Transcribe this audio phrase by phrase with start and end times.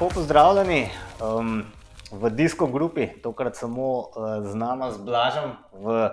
[0.00, 1.64] lepo pozdravljeni um,
[2.12, 4.06] v Disko grupi, tokrat samo uh,
[4.46, 6.08] z nama, z Blažem, v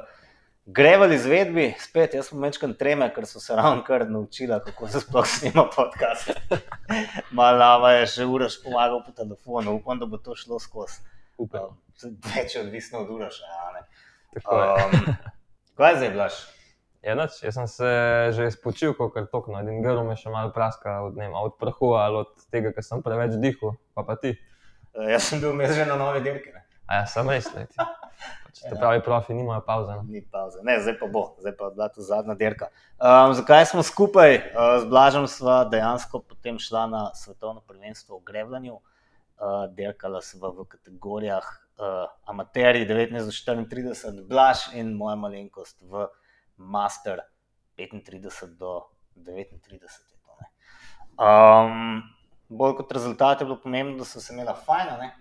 [0.65, 1.69] Grevel izvedbi.
[1.79, 5.63] Spet, jaz sem večkrat treme, ker so se ravno kar naučila, kako se sploh snima
[5.71, 6.33] podcast.
[7.39, 10.99] Malava je še uraš pomagal po telefonu, upam, da bo to šlo skozi.
[11.39, 11.79] Upam.
[12.03, 13.39] Um, več je odvisno od uraš.
[14.35, 14.69] Tako je.
[14.83, 15.15] Um,
[15.79, 16.43] kaj zdaj, Blaž?
[17.07, 17.89] Ja, nič, jaz sem se
[18.35, 19.55] že spočil, kot je tokno.
[19.63, 22.83] Edin grl me še malo praska od, ne, vem, od prahu ali od tega, ker
[22.83, 24.33] sem preveč dihal, pa pa ti.
[24.91, 26.51] Uh, jaz sem bil že na nove dirke.
[26.51, 26.67] ne.
[26.83, 27.79] A ja, sem res, ne ti.
[27.79, 29.95] Pač, to pravi profi, nimajo pauze.
[29.95, 30.03] no.
[30.03, 30.59] Ni pauze.
[30.67, 32.67] Ne, zdaj pa bo, zdaj pa je bila to zadnja dirka.
[32.99, 34.51] Um, zakaj smo skupaj?
[34.51, 38.83] Uh, z Blažem sva dejansko potem šla na svetovno prvenstvo v Grevljanju.
[39.37, 41.47] Uh, dirkala sva v kategorijah
[41.79, 46.09] uh, amaterji 19 do 34, Blaž in moja malenkost v
[46.57, 47.19] Master
[47.77, 48.81] 35 do
[49.15, 49.71] 39.
[49.71, 50.47] je to, ne.
[51.17, 52.03] Um,
[52.49, 54.97] bolj kot rezultat je bilo pomembno, da so se imela fajna.
[54.97, 55.11] Ne?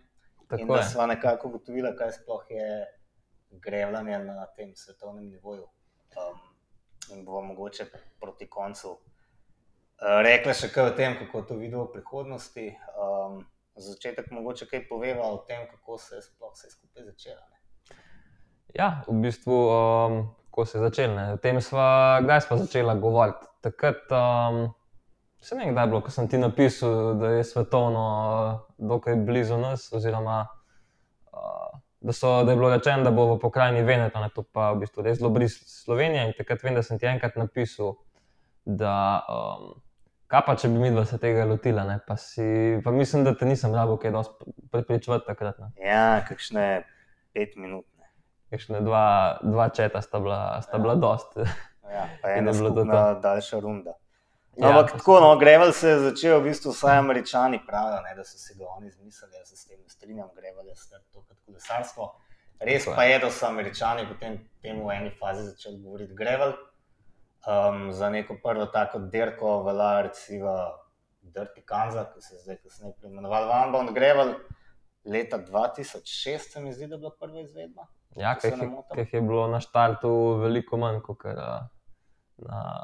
[0.41, 0.85] In Tako da je.
[0.85, 2.87] smo nekako ugotovili, kaj sploh je
[3.51, 5.67] grevljanje na tem svetovnem nivoju.
[6.17, 6.39] Um,
[7.11, 7.85] in bomo mogoče
[8.21, 12.71] proti koncu uh, rekli še kaj o tem, kako to vidimo v prihodnosti.
[12.97, 13.45] Um,
[13.77, 17.43] za začetek mogoče kaj poveva o tem, kako se je sploh vse skupaj začelo.
[18.75, 20.17] Ja, v bistvu, um,
[20.57, 23.45] ko se je začel, ne, o tem sva, kdaj sva začela govoriti.
[23.61, 24.63] Takrat, um,
[25.45, 29.19] se ne vem, kdaj je bilo, ko sem ti napisal, da je svetovno uh, dokaj
[29.27, 34.21] blizu nas, oziroma uh, da, so, da je bilo rečeno, da bo v pokrajini Veneto,
[34.23, 36.31] ne, to pa v bistvu res zelo blizu Slovenije.
[36.31, 37.99] In takrat vem, da sem ti enkrat napisal,
[38.65, 38.95] da
[39.29, 39.75] um,
[40.33, 42.47] kaj pa če bi mi dva se tega lotila, ne, pa, si,
[42.85, 45.61] pa mislim, da te nisem rabo kaj dosti prepričevati takrat.
[45.61, 45.69] Ne.
[45.85, 46.87] Ja, kakšne
[47.37, 47.85] pet minut.
[48.47, 48.57] Ne?
[48.57, 51.37] Kakšne dva, dva četa sta bila, sta bila dost.
[51.91, 53.95] Ja, pa In ena je to skupna daljša runda.
[54.57, 58.15] Ja, Ampak pa tako, no, Grevel se je začel, v bistvu vsaj američani pravijo, ne,
[58.17, 61.21] da so si ga oni izmislili, jaz se s tem strinjam, Grevel je star to
[61.21, 62.15] kot kolesarstvo.
[62.61, 66.55] Res pa je, da so američani potem temu v eni fazi začeli govoriti Grevel.
[67.47, 70.55] Um, za neko prvo tako dirko velja recimo
[71.21, 74.35] Dirty Kansas, ki se je zdaj kasneje preimenoval Vanbound Grevel.
[75.05, 77.87] Leta 2006 se mi zdi, da je bila prva izvedba.
[78.17, 78.69] Ja, ker ne
[79.13, 80.11] je, bilo na štartu
[80.41, 81.51] veliko manj kot na,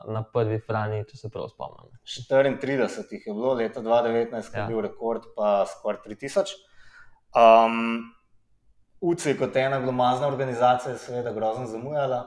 [0.08, 1.92] na prvi frani, če se prav spomnim.
[2.04, 4.42] 34 jih je bilo, leta 2019 ja.
[4.42, 4.60] Ja.
[4.60, 6.54] je bil rekord, pa skoraj 3000.
[7.32, 8.12] Um,
[9.00, 12.22] UCI kot ena glomazna organizacija je seveda grozno zamujala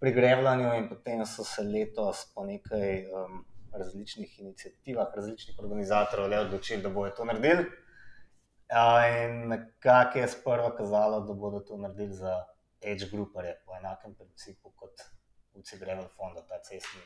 [0.00, 6.40] pri grevljanju in potem so se letos po nekaj um, različnih inicijativah, različnih organizatorjev le
[6.40, 7.68] odločili, da bodo to naredili.
[8.72, 12.44] In nekako je sprva kazalo, da bodo to naredili za
[12.84, 15.02] age grouperje po enakem principu kot
[15.54, 17.00] UCI Gravel Fonda, ta cestni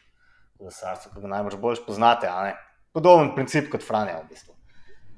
[0.58, 2.30] kolesarstvo, ki ga najbolj bolj poznate.
[2.94, 4.54] Podoben princip kot Franja v bistvu.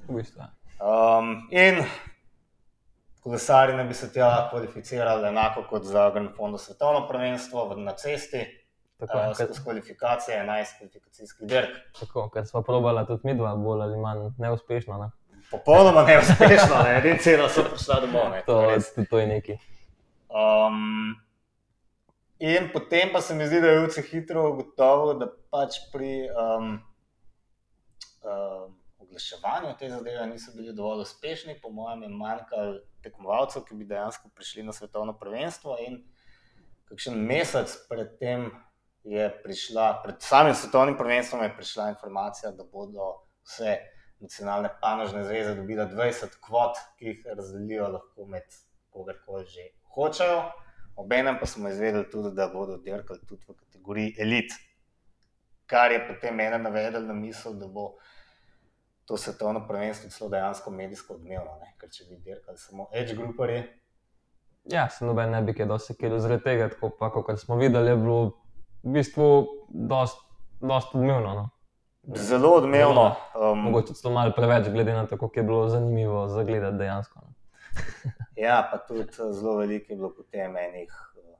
[0.07, 0.49] V bistvu, ja.
[0.79, 1.83] Um, in
[3.23, 8.45] kolesari naj bi se tja kvalificirali enako kot za Grand Fondo svetovno prvenstvo na cesti,
[8.99, 11.77] Tako, uh, uh, skozi kvalifikacije, 11 kvalifikacijskih dirk.
[11.99, 14.97] tako, ker smo probali tudi mi dva, bolj ali manj neuspešno.
[14.97, 15.11] Ne?
[15.51, 18.29] Popolnoma neuspešno, ne, edin celo so prišla domov.
[18.31, 18.61] Ne, To,
[18.95, 19.57] to, to je neki.
[20.29, 21.15] Um,
[22.39, 26.77] in potem pa se mi zdi, da je UCI hitro ugotovil, da pač pri um,
[28.21, 31.57] um, oglaševanju te zadeve niso bili dovolj uspešni.
[31.61, 35.77] Po mojem, je manjkalo tekmovalcev, ki bi dejansko prišli na svetovno prvenstvo.
[35.87, 36.03] In
[36.89, 38.51] kakšen mesec predtem
[39.03, 43.79] je prišla, pred samim svetovnim prvenstvom je prišla informacija, da bodo vse
[44.19, 48.47] nacionalne panožne zveze dobile 20 kvot, ki jih razdelijo lahko med
[48.89, 50.43] kogarkoli že hočejo.
[50.95, 54.51] Obenem pa smo izvedeli tudi, da bodo dirkali tudi v kategoriji elit,
[55.65, 57.93] kar je potem mene navedlo na misel, da bo
[59.05, 61.55] to svetovno prvenstvo celo dejansko medijsko odmevno.
[61.61, 61.73] Ne?
[61.79, 63.63] Ker če bi dirkali samo edge grouperji,
[64.65, 65.67] Ja, se noben ne bi kaj
[65.99, 68.19] kilo zaradi tega, tako pa, kot smo videli, je bilo
[68.83, 69.29] v bistvu
[69.69, 70.19] dost,
[70.61, 71.33] dost odmevno.
[71.33, 71.49] No.
[72.03, 73.15] Zelo odmevno.
[73.35, 77.19] Um, Mogoče celo malo preveč, glede na to, kako je bilo zanimivo za gledati dejansko.
[77.19, 77.33] No.
[78.45, 81.37] ja, pa tudi eh, zelo veliko je bilo potem enih eh,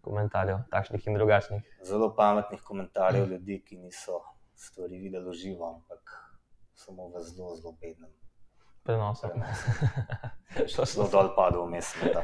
[0.00, 1.62] Komentarjev, takšnih in drugačnih.
[1.82, 4.20] zelo pametnih komentarjev ljudi, ki niso
[4.54, 6.00] stvari videli v živo, ampak
[6.74, 8.10] samo v zelo, zelo bednem
[8.82, 9.30] Prenosom.
[10.72, 11.90] Še zelo dol padel vmes.
[12.00, 12.22] morda.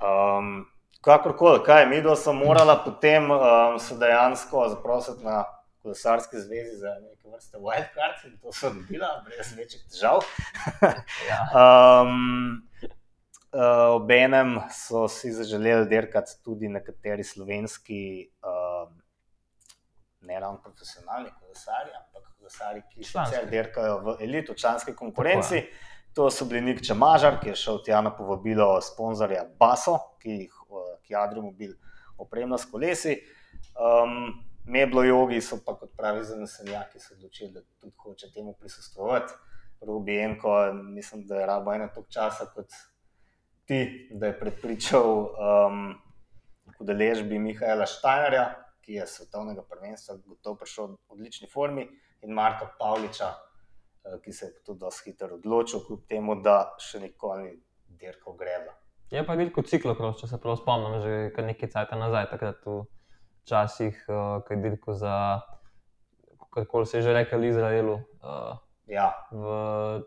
[0.00, 0.64] Um,
[1.04, 5.44] kakorkoli, kaj, mi dva smo morala potem um, se dejansko zaprositi na
[5.82, 10.24] kolesarski zvezi za neke vrste wildcard in to so dobila, brez večjih težav.
[11.28, 11.38] Ja.
[11.54, 12.68] Um,
[13.52, 19.02] uh, Obenem so si zaželeli dirkati tudi nekateri slovenski um,
[20.22, 25.62] ne ravno profesionalni kolesarji, ampak kolesarji, ki sicer dirkajo v elitu, članski konkurenci.
[26.14, 30.52] To so bili Nik Čemažar, ki je šel tja na povabilo sponzorja Baso, ki jih
[30.52, 31.72] eh, ki Adrimobil
[32.20, 33.16] opremlja s kolesi.
[33.72, 39.32] Um, Meblo jogi so pa kot pravi zanesenjaki se odločili, da tudi hoče temu prisustvovati.
[39.80, 42.70] Rubijenko, mislim, da je rabo eno toliko časa kot
[43.64, 45.94] ti, da je prepričal um,
[46.76, 48.44] k udeležbi Mihaela Štajnerja,
[48.82, 51.88] ki je svetovnega prvenstva gotovo prišel v odlični formi,
[52.22, 53.28] in Marka Pavliča,
[54.04, 57.52] eh, ki se je tudi dosti hitro odločil, kljub temu, da še nikoli ni
[57.98, 58.74] dirkal greba.
[59.10, 62.82] Je pa veliko ciklokros, če se prav spomnim, že nekaj cajt nazaj, takrat v
[63.44, 65.40] časih, uh, je dirkal za,
[66.54, 67.94] kako se je že rekel, Izraelu.
[68.22, 68.56] Uh,
[68.86, 70.02] Ja, v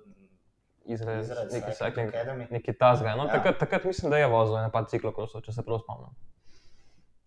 [0.86, 2.48] Izraelu, Izrael neki cycling, Academy.
[2.52, 3.16] neki tasga.
[3.16, 3.32] No, Ja.
[3.32, 6.12] takrat, takrat mislim, da je vozil ene par ciklokrosov, če se prav spomnim.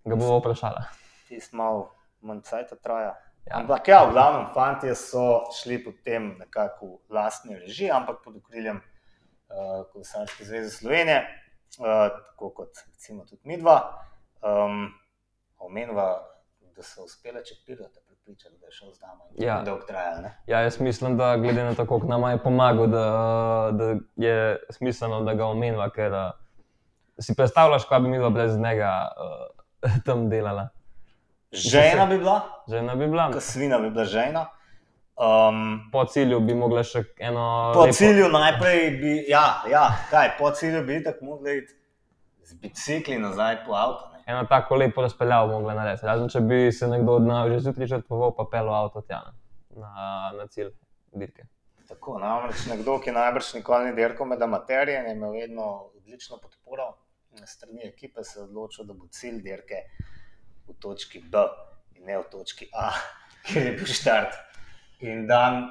[0.04, 0.84] Ga bomo vprašali.
[1.28, 1.90] tisti malo
[2.20, 3.16] manj cajt traja.
[3.46, 3.56] Ja.
[3.58, 8.76] Ampak ja, v glavnem, fanti so šli potem nekako v lastni režiji, ampak pod okriljem
[8.76, 11.24] uh, Kolesarske zveze Slovenije,
[11.80, 14.04] uh, tako kot recimo tudi mi dva.
[14.44, 14.92] Um,
[15.58, 16.18] Omenva,
[16.76, 19.20] da so uspele čepirati, pripričati, da je šel z nami.
[19.30, 19.62] in Ja.
[19.62, 20.38] Dolgo trajalo, ne?
[20.46, 23.04] Ja, jaz mislim, da glede na to, kako nam je pomagal, da,
[23.72, 23.84] da
[24.16, 26.30] je smiselno, da ga omenjava, ker uh,
[27.18, 29.08] si predstavljaš, kaj bi mi dva brez njega
[29.82, 30.68] uh, tam delala.
[31.52, 34.46] Žena bi bila, Žena bi bila, kasvina bi bila žena.
[35.16, 37.72] Um, po cilju bi mogla še eno.
[37.74, 41.74] Po lepo- cilju najprej bi, ja, ja kaj, po cilju bi tako mogli iti
[42.42, 44.07] z bicikli nazaj po avto.
[44.28, 46.06] Eno tako lepo razpeljavo mogla narediti.
[46.06, 49.22] Razen če bi se nekdo od nas že zjutraj žrtvoval, pa pel avto tja
[49.70, 49.92] na,
[50.36, 50.74] na cilj
[51.16, 51.46] dirke.
[51.88, 56.36] Tako, namreč nekdo, ki najbrž nikoli ni dirkal med amaterije in je imel vedno odlično
[56.42, 56.90] podporo
[57.46, 59.82] strani ekipe, se je odločil, da bo cilj dirke
[60.68, 61.46] v točki B
[61.96, 62.90] in ne v točki A,
[63.46, 64.36] kjer je bil štart.
[65.08, 65.62] In dan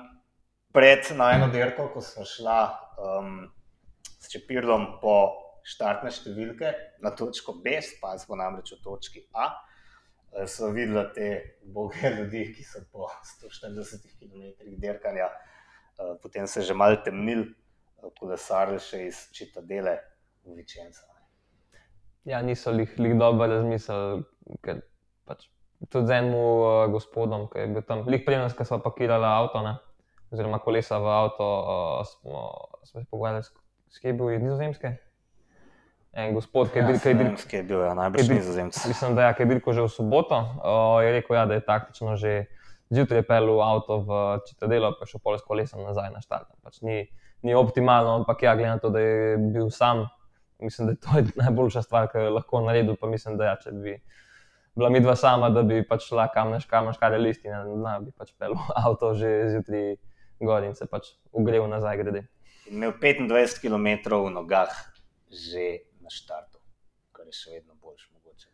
[0.73, 2.61] pred najno dirko, ko smo šla
[2.97, 3.51] um,
[4.17, 6.71] s Čepirlom po štartne številke
[7.03, 9.49] na točko B, pa smo namreč v točki A,
[10.31, 15.27] eh, so videla te boge ljudi, ki so po 140 km dirkanja
[15.97, 19.95] Uh, potem se že malo temnil, uh, kolesarili še iz Čitadele
[20.45, 21.09] v Vičenca.
[22.21, 24.21] Ja, niso jih, dobro razmislili,
[24.61, 24.83] ker
[25.25, 25.47] pač
[25.89, 29.25] tudi z enim uh, gospodom, ki je bil tam, lih pri nas, ki smo pakirali
[29.25, 29.73] avto, ne,
[30.29, 32.45] oziroma kolesa v avto, uh, smo,
[32.85, 33.49] smo se pogovarjali s,
[33.97, 34.93] s bil iz Nizozemske.
[36.13, 38.29] En gospod, ki je bil, ki je bil, Ki je bil, ja, najbrž Ki je
[38.29, 38.85] bil- nizozemc.
[38.87, 42.15] mislim, da, ja, je bil že v soboto, uh, je rekel, ja, da je taktično
[42.15, 42.45] že
[42.89, 46.47] zjutraj pel avto v Čitadelo, pa še pol s kolesom nazaj na štart.
[46.63, 47.05] Pač ni,
[47.43, 50.07] ni optimalno, ampak ja, glede na to, da je bil sam,
[50.59, 51.09] mislim, da je to
[51.43, 52.95] najboljša stvar, ki jo je lahko naredil.
[52.95, 53.99] Pa mislim, da ja, če bi
[54.77, 57.63] bila mi dva sama, da bi pač šla kam neš, kam neš, kar je listina,
[57.65, 58.53] da bi pač pel
[58.85, 59.97] avto že zjutraj
[60.39, 62.27] gor in se pač ogrel nazaj grede.
[62.69, 64.69] Imel 25 km v nogah
[65.27, 66.59] že na štartu,
[67.11, 68.47] kar je še vedno boljš mogoče.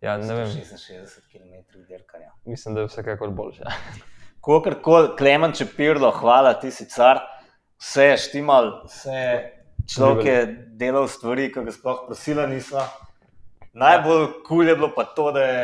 [0.00, 1.54] Ja, ne vem, 66 km
[1.84, 2.30] dirkanja.
[2.44, 3.64] mislim, da je vsekakor boljše.
[4.44, 7.20] Kakorkoli, Klemen Čepirlo, hvala ti si car,
[7.76, 9.34] vse je štimal, vse je
[9.88, 10.38] človek je
[10.76, 12.86] delal stvari, ki ga sploh prosila nisva.
[13.74, 15.62] Najbolj kul cool je bilo pa to, da je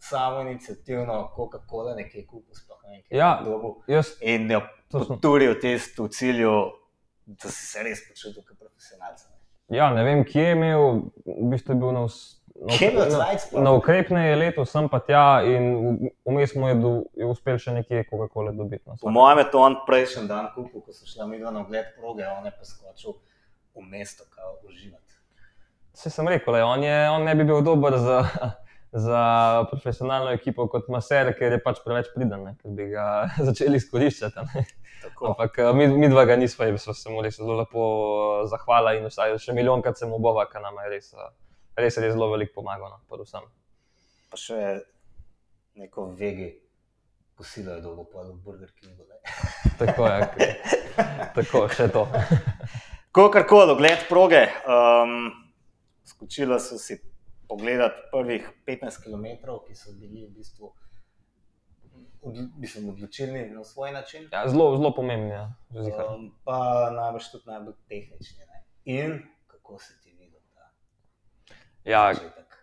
[0.00, 3.30] samo inicijativno Coca-Cola nekaj kupil, sploh ne kaj Ja.
[3.34, 3.76] je dobil.
[3.88, 6.54] Jaz In jo To sem- poturil test v cilju,
[7.26, 9.20] da si se res počutil kot profesionalec.
[9.68, 10.82] Ja, ne vem, kje je imel,
[11.24, 13.16] v bistvu je bil na, us- na,
[13.60, 17.56] na, ukrepne je leto, sem pa tja in v- vmes mu je, do, je uspel
[17.58, 18.84] še nekje Coca-Cola dobiti.
[18.86, 21.86] No, Po mojem je to on prejšnji dan kupil, ko so šla mi na ogled
[21.96, 23.16] proge, on je pa skočil
[23.74, 25.00] v mesto, kao uživati.
[25.94, 28.20] Se sem rekel, le, on, je, on ne bi bil dober za,
[29.06, 29.22] za
[29.70, 33.08] profesionalno ekipo kot maser, ker je pač preveč priden, ne, ker bi ga
[33.48, 34.46] začeli izkoriščati.
[34.46, 34.66] ne.
[35.04, 35.26] Tako.
[35.32, 38.48] Ampak eh, mi, mi dva ga nisva, in sva se mu res zelo lepo eh,
[38.48, 41.30] zahvala in vsaj še milijonkrat se mu bova, ker nam je res, eh,
[41.76, 42.96] res, res zelo veliko pomagal.
[42.96, 43.46] No, predvsem.
[44.32, 44.60] Pa še
[45.80, 46.50] neko vegi
[47.34, 49.04] kosilo je dolgo pa v Burger Kingu.
[49.10, 49.20] ne.
[49.80, 50.48] Tako je,
[51.34, 52.04] tako še to.
[53.14, 54.44] Kakorkoli, ogled proge.
[54.70, 55.32] Um,
[56.06, 57.00] skočila so si
[57.48, 59.26] pogledati prvih 15 km,
[59.66, 60.70] ki so bili v bistvu
[62.22, 64.28] od, mislim, odločilni na svoj način.
[64.32, 65.34] Ja, zelo, zelo pomembno je.
[65.34, 68.46] Ja, Um, pa najbrž tudi najbolj tehnični.
[68.46, 68.64] Ne?
[68.84, 70.70] In kako se ti vidi ta
[71.84, 72.56] ja, začetek?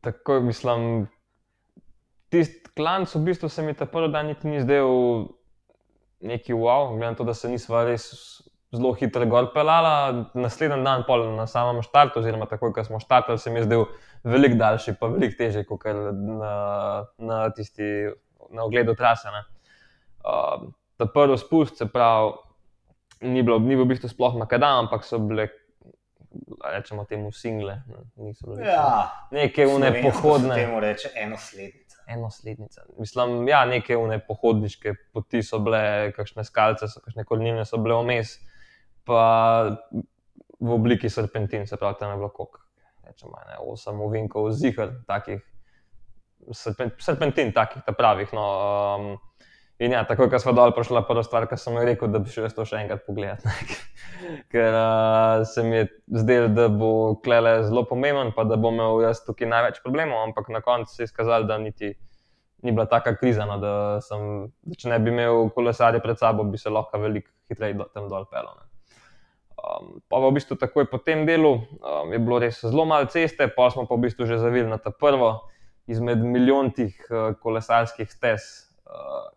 [0.00, 1.08] tako mislim.
[2.28, 4.88] Tisti klanc, v bistvu se mi ta prvi dan niti ni zdel
[6.20, 8.08] neki wow, glede na to, da se nisva res
[8.74, 13.38] zelo hitro gor pelala, naslednji dan pol na samem štartu, oziroma takoj, ko smo štartali,
[13.38, 13.84] se mi je zdel
[14.24, 15.86] veliko daljši, pa veliko težji kot
[16.40, 16.54] na,
[17.18, 17.90] na tisti,
[18.54, 19.28] na ogledu trase.
[19.34, 19.44] ne.
[20.24, 22.32] Uh, ta prvi spust, se pravi,
[23.20, 25.48] ni bilo, ni bil v bistvu sploh makadam, ampak so bile,
[26.64, 28.66] rečemo temu single, ne, niso bile.
[28.66, 30.54] Ja, Neke une se pohodne.
[30.54, 32.02] Temu reče enoslednica.
[32.08, 32.82] Enoslednica.
[32.98, 37.98] Mislim, ja, neke une pohodniške poti so bile, kakšne skalce, so, kakšne korenine so bile
[38.02, 38.36] vmes,
[39.08, 39.24] pa
[40.60, 42.50] v obliki serpentin, se pravi, tam je bilo
[43.04, 45.42] rečemo, ne, osem ovinkov zihar, takih,
[46.52, 48.32] serpen, serpentin, takih, ta pravih.
[48.36, 48.44] No,
[48.98, 49.08] um,
[49.78, 52.32] in ja, takoj, ko smo dol prišla, prva stvar, ki sem jo rekel, da bi
[52.32, 53.44] šel to še enkrat pogledat.
[54.52, 55.86] Ker uh, se mi je
[56.20, 56.90] zdelo, da bo
[57.24, 61.04] klele zelo pomemben, pa da bom imel jaz tukaj največ problemov, ampak na koncu se
[61.04, 61.94] je izkazalo, da niti
[62.64, 66.46] ni bila taka kriza, no, da, sem, da če ne bi imel kolesarja pred sabo,
[66.48, 68.62] bi se lahko veliko hitreje do, tam dol pelil.
[69.64, 73.46] Um, pa v bistvu takoj po tem delu um, je bilo res zelo malo ceste,
[73.52, 75.44] pa smo pa v bistvu že zavili na ta prvo
[75.86, 78.46] izmed milijontih uh, kolesarskih stez,
[78.88, 79.28] uh,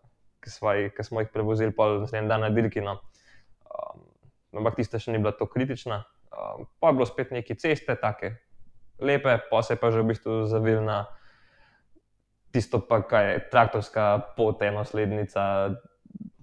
[0.44, 2.80] ki, smo jih, ki smo jih prevozili pol naslednji dan na dirki.
[2.84, 2.98] No.
[3.68, 4.04] Um,
[4.60, 6.02] ampak tista še ni bila tako kritična.
[6.32, 8.36] Um, pa je bilo spet neke ceste, take
[8.98, 11.06] lepe, pa se je pa že v bistvu zavil na
[12.50, 15.76] tisto, pa kaj je traktorska pot, enoslednica,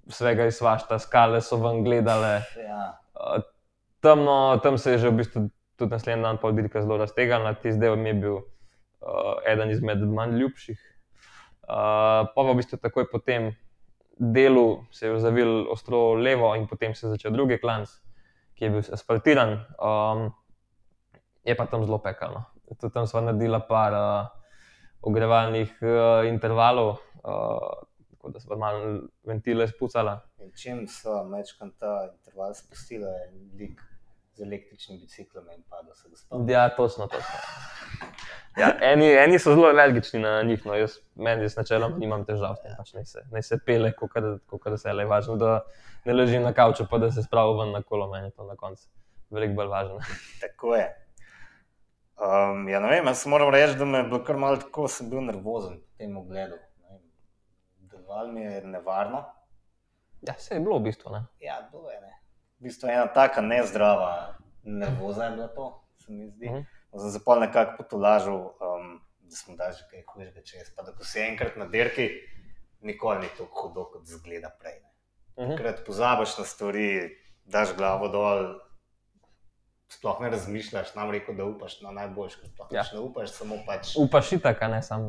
[0.06, 2.46] vsega iz svašta, skale so ven gledale.
[2.62, 3.02] Ja.
[3.18, 3.42] Uh,
[4.06, 5.40] temno, tam se je že v bistvu
[5.76, 8.38] tudi naslednji dan pol dirka zelo raztegnila, tisti del mi je bil
[9.46, 10.80] eden izmed manj ljubših.
[11.66, 13.50] Uh, pa v bistvu takoj po tem
[14.18, 17.90] delu se je zavil ostro levo in potem se je začel drugi klanc,
[18.56, 19.58] ki je bil asfaltiran.
[19.82, 20.30] Um,
[21.46, 22.46] je pa tam zelo pekalno.
[22.80, 24.28] Tudi tam smo naredili par uh,
[25.02, 30.20] ogrevalnih uh, intervalov, uh, tako da smo malo ventile spucala.
[30.38, 33.28] In čim so mečkam ta interval spustila, je
[33.60, 33.82] lik
[34.36, 36.50] z električnim biciklom in padel se ga spomnim.
[36.50, 37.40] Ja, točno, točno.
[38.58, 42.56] Ja, eni, eni so zelo alergični na njih, no, jaz, meni jaz načeloma nimam težav
[42.56, 45.58] s tem, pač naj se, naj se pele, kot se le, važno, da
[46.06, 48.56] ne ležim na kavču, pa da se spravim ven na kolo, meni je to na
[48.60, 48.88] koncu
[49.36, 50.00] veliko bolj važno.
[50.42, 50.86] Tako je.
[52.16, 55.10] Um, ja, ne vem, jaz moram reči, da me je bilo kar malo tako, sem
[55.12, 56.60] bil nervozen v tem ogledu.
[57.92, 59.26] Deloval mi je nevarno.
[60.22, 61.26] Ja, vse je bilo v bistvu, ne.
[61.44, 62.00] Ja, bilo je.
[62.02, 62.14] Ne.
[62.66, 66.46] V bistvu ena taka nezdrava nervoza je bila to, se mi zdi.
[66.50, 66.56] Mhm.
[66.56, 67.02] Uh -huh.
[67.02, 70.76] Sem se pol nekako potolažil, um, da smo dali že kaj hujšega čez.
[70.76, 72.10] Pa da ko si enkrat na dirki,
[72.82, 74.82] nikoli ni tako hudo, kot zgleda prej.
[75.38, 75.46] Ne.
[75.46, 75.52] Mhm.
[75.56, 77.10] Takrat pozabiš na stvari,
[77.46, 78.60] daš glavo dol,
[79.88, 82.84] sploh ne razmišljaš, nam rekel, da upaš na najboljše, ker sploh Ja.
[82.94, 85.02] ne upaš, samo pač Upaš itak, ne sam.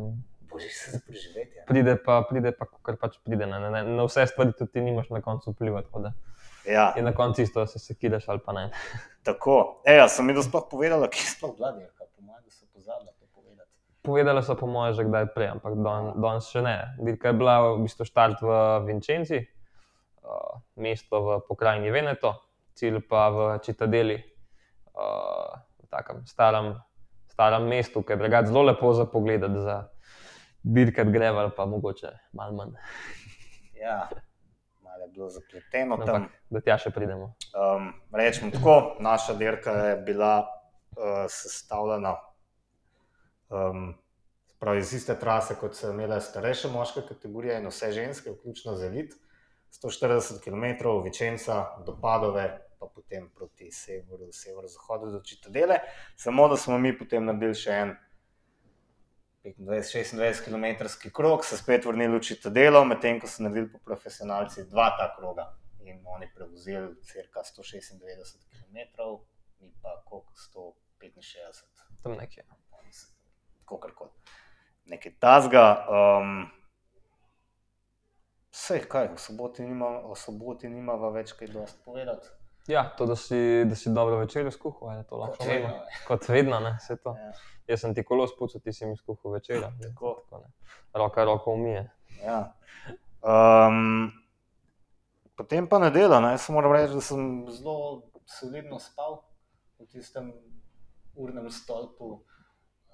[0.53, 1.65] božiš se za preživetje.
[1.67, 3.47] Pride pa, pride pa, kar pač pride.
[3.47, 3.85] Ne, ne, ne.
[3.85, 6.13] Na vse stvari tudi ti nimaš na koncu vplivati, tako da
[6.67, 8.71] Ja, je na koncu isto, se sekiraš ali pa ne.
[9.23, 9.83] tako.
[9.85, 12.67] E, ja, sem da sploh povedala, kje je sploh Vladimir, kaj po mojem, da so
[12.75, 13.71] pozabila to povedati.
[14.03, 16.77] Povedala so po mojem že kdaj prej, ampak don, danes še ne.
[17.03, 19.41] Dirka je bila v bistvu štart v Vincenzi,
[20.23, 22.35] uh, mesto v pokrajini Veneto,
[22.79, 24.19] cilj pa v Citadeli,
[24.95, 26.75] uh, v takem starem,
[27.35, 29.87] starem mestu, ki je drugače zelo lepo za pogled, za
[30.67, 32.79] dirkat greval, pa mogoče malo manj.
[33.75, 34.09] Ja,
[35.17, 36.15] bilo zapleteno tam.
[36.15, 37.33] Ampak da tja še pridemo.
[37.57, 42.15] Um, rečemo tako, naša dirka je bila uh, sestavljena
[43.49, 43.95] um,
[44.61, 48.91] pravi, iz iste trase, kot so imele starejše moške kategorije in vse ženske, vključno z
[48.91, 49.17] elit.
[49.83, 52.47] 140 km, Vičenca do Padove,
[52.79, 55.81] pa potem proti severu, severozahodu do Čitadele.
[56.17, 57.97] Samo da smo mi potem naredili še en
[59.59, 64.91] 25-26 km krog, se spet vrnili v Čitadelo, medtem ko so naredili po profesionalci dva
[64.99, 68.79] ta kroga in oni prevzeli cirka 196 km,
[69.61, 70.33] mi pa koliko
[71.01, 72.45] 165 Tam nekje.
[73.67, 74.11] kakorkoli.
[74.87, 75.87] Nekaj tazga.
[75.91, 76.51] Um,
[78.57, 82.31] Vse, kaj, v soboti nima, o soboti nimava več kaj dosti povedati.
[82.67, 85.69] Ja, to, da si, da si dobro večerjo skuhal, je to lahko vedno.
[86.07, 87.15] Kot vedno, ne, vse to.
[87.19, 87.33] Ja,
[87.67, 89.71] Jaz sem ti kolo spucal, ti si mi skuhal večerjo.
[89.83, 90.15] Tako.
[90.31, 90.53] tako ne.
[90.95, 91.91] Roka roko umije.
[92.25, 92.53] ja.
[93.27, 94.13] Um,
[95.37, 96.31] potem pa nedelja, ne?
[96.31, 99.19] jaz moram reči, da sem zelo solidno spal
[99.79, 100.31] v tistem
[101.15, 102.21] urnem stolpu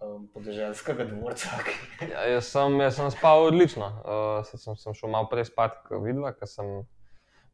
[0.01, 1.51] um, podeželskega dvorca.
[2.13, 3.93] Ja, jaz, sem, jaz sem spal odlično.
[4.03, 6.83] Uh, sem, sem šel malo prej spat, kot vidva, ker sem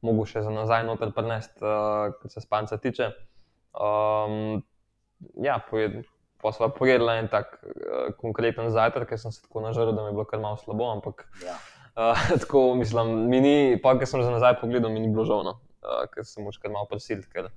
[0.05, 3.11] mogel še za nazaj noter prenesti, uh, kar se spanca tiče.
[3.75, 4.63] Um,
[5.43, 6.01] ja, pojed,
[6.43, 10.13] pa sva pojedla en tak uh, konkreten zajtrk, ker sem se tako nažrl, da mi
[10.13, 11.59] je bilo kar malo slabo, ampak Ja.
[11.99, 15.43] Uh, tako mislim, mi ni, pa ker sem za nazaj pogledal, mi ni bilo žal.
[15.43, 15.59] No.
[15.83, 17.51] uh, ker se moraš kar malo prisiliti, ker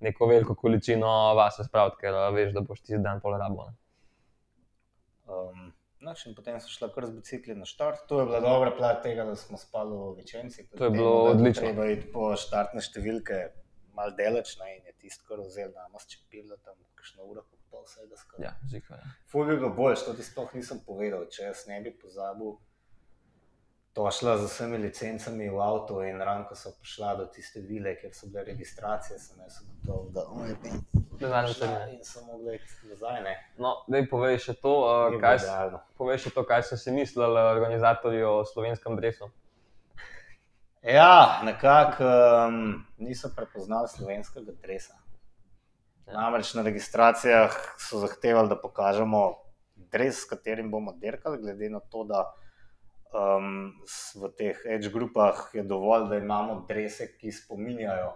[0.00, 3.68] neko veliko količino vase spraviti, ker uh, veš, da boš ti dan pol rabo.
[3.70, 3.76] ne.
[5.26, 5.72] Um,
[6.04, 8.04] Noč, in potem so šla kar z bicikli na štart.
[8.08, 10.66] To je bila dobra plat tega, da smo spali v večenci.
[10.76, 11.62] To je bilo odlično.
[11.62, 13.38] Treba iti po štartne številke,
[13.96, 17.56] malo deleč, ne, in je tisto, kar vzel nama s čepilo, tam kakšno uro, pa
[17.72, 18.44] pol vsega skupaj.
[18.44, 19.00] Ja, zihar.
[19.00, 19.14] Ja.
[19.32, 22.58] Ful bi bilo boljš, to ti sploh nisem povedal, če jaz ne bi pozabil.
[23.96, 27.94] To šla z vsemi licencami v avto in ran, ko so prišla do tiste vile,
[27.96, 30.74] kjer so bile registracije, sem jaz gotov, da oh, je bil.
[31.16, 31.96] Denarno trženje.
[31.96, 33.32] In mogel iti nazaj, ne.
[33.56, 35.80] No, da povej še to, uh, Je kaj, bilo s- idealno.
[35.96, 39.30] povej še to, kaj so si mislili organizatorji o slovenskem dresu.
[40.84, 44.92] Ja, nekako um, niso prepoznali slovenskega dresa.
[46.06, 46.20] Ja.
[46.20, 47.48] Namreč na registracijah
[47.80, 49.38] so zahtevali, da pokažemo
[49.88, 52.28] dres, s katerim bomo dirkali, glede na to, da
[53.12, 53.72] um,
[54.14, 58.12] v teh edge grupah je dovolj, da imamo drese, ki spominjajo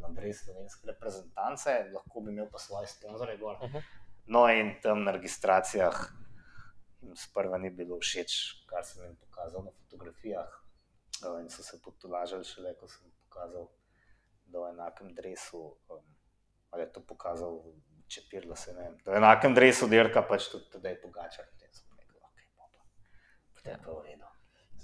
[0.00, 3.56] na dres slovenske reprezentance, lahko bi imel pa svoje sponzorje gor.
[3.60, 3.82] Uh -huh.
[4.26, 6.12] No, in tam na registracijah
[7.14, 8.32] sprva ni bilo všeč,
[8.66, 10.48] kar sem jim pokazal na fotografijah.
[11.26, 13.68] Uh, in so se potolažili šele, ko sem pokazal,
[14.46, 16.04] da v enakem dresu, um,
[16.70, 17.60] ali je to pokazal
[18.08, 21.44] čepirlo, se ne vem, da v enakem dresu dirka pač tudi tedaj pogača.
[21.50, 22.68] Potem sem rekel, ok, bo pa.
[22.68, 23.49] Potem pa v redu.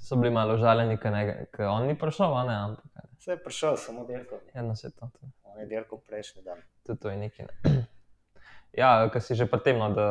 [0.06, 2.84] So bili malo žaleni, ker on ni prišel, a ne, ampak
[3.18, 5.08] Se je prišel, samo dirkal, eno se to.
[5.18, 5.26] to.
[5.42, 6.58] on je dirkal prejšnji dan.
[6.86, 7.46] Tudi to je nekaj.
[7.46, 7.84] Ne.
[8.76, 10.06] Ja, kar si že pri tem, no, da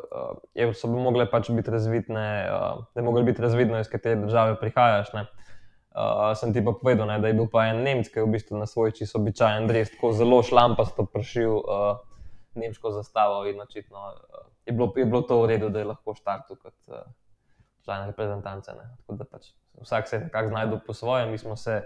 [0.00, 3.90] uh, je- so bi mogle pač biti razvidne, uh, da je moglo biti razvidno, iz
[3.92, 5.12] katere države prihajaš.
[5.12, 5.26] Ne.
[5.92, 8.32] Uh, sem ti pa povedal, ne, da je bil pa en Nemec, ki je v
[8.32, 12.00] bistvu na svoj čisto običajen dres, tako zelo šlampasto pršil uh,
[12.56, 16.14] nemško zastavo in očitno uh, je, bilo, je bilo to v redu, da je lahko
[16.16, 17.04] štartil kot uh,
[17.86, 18.74] član reprezentance.
[18.74, 18.90] Ne.
[18.98, 21.82] Tako da pač vsak se je nekako znašel po svojem, mi smo se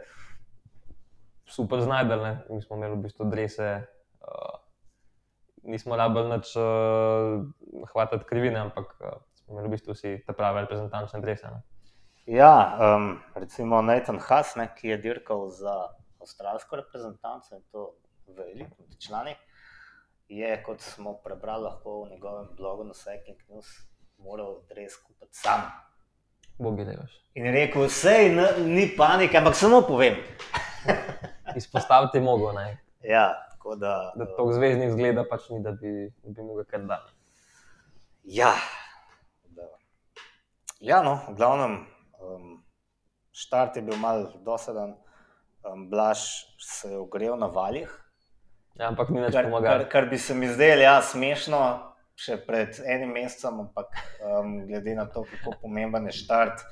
[1.44, 2.44] super znajdeli, ne.
[2.50, 3.86] mi smo imeli v bistvu drese.
[4.20, 4.60] Uh,
[5.62, 7.44] nismo rabili nič uh,
[7.92, 11.52] hvatati krivine, ampak uh, smo imeli v bistvu vsi te prave reprezentančne drese.
[11.52, 11.62] Ne.
[12.26, 15.74] Ja, um, recimo Nathan Haas, ne, ki je dirkal za
[16.20, 17.90] avstralsko reprezentanco in to
[18.30, 19.34] v elitni člani,
[20.30, 23.66] je, kot smo prebrali lahko v njegovem blogu na Cycling News,
[24.18, 25.66] moral res kupiti sam.
[26.60, 27.12] Bogi levaš.
[27.34, 28.34] In je rekel, sej
[28.66, 30.18] ni panike, ampak samo povem.
[31.56, 32.78] Izpostaviti je mogo, ne.
[33.02, 34.12] Ja, tako da.
[34.16, 37.12] da to zvezdnik zgleda, pač ni, da bi, bi mogel kar dati.
[38.24, 38.52] Ja,
[39.56, 39.70] da.
[40.80, 41.78] ja no, v glavnem,
[42.20, 42.52] um,
[43.32, 44.94] štart je bil mal dosaden,
[45.64, 46.26] um, Blaž
[46.60, 47.88] se je ogrel na valjih.
[48.76, 51.64] Ja, ampak ni več Kar, kar, kar bi se mi zdelo ja, smešno,
[52.20, 56.64] še pred enim mesecem, ampak um, glede na to, kako pomemben je štart,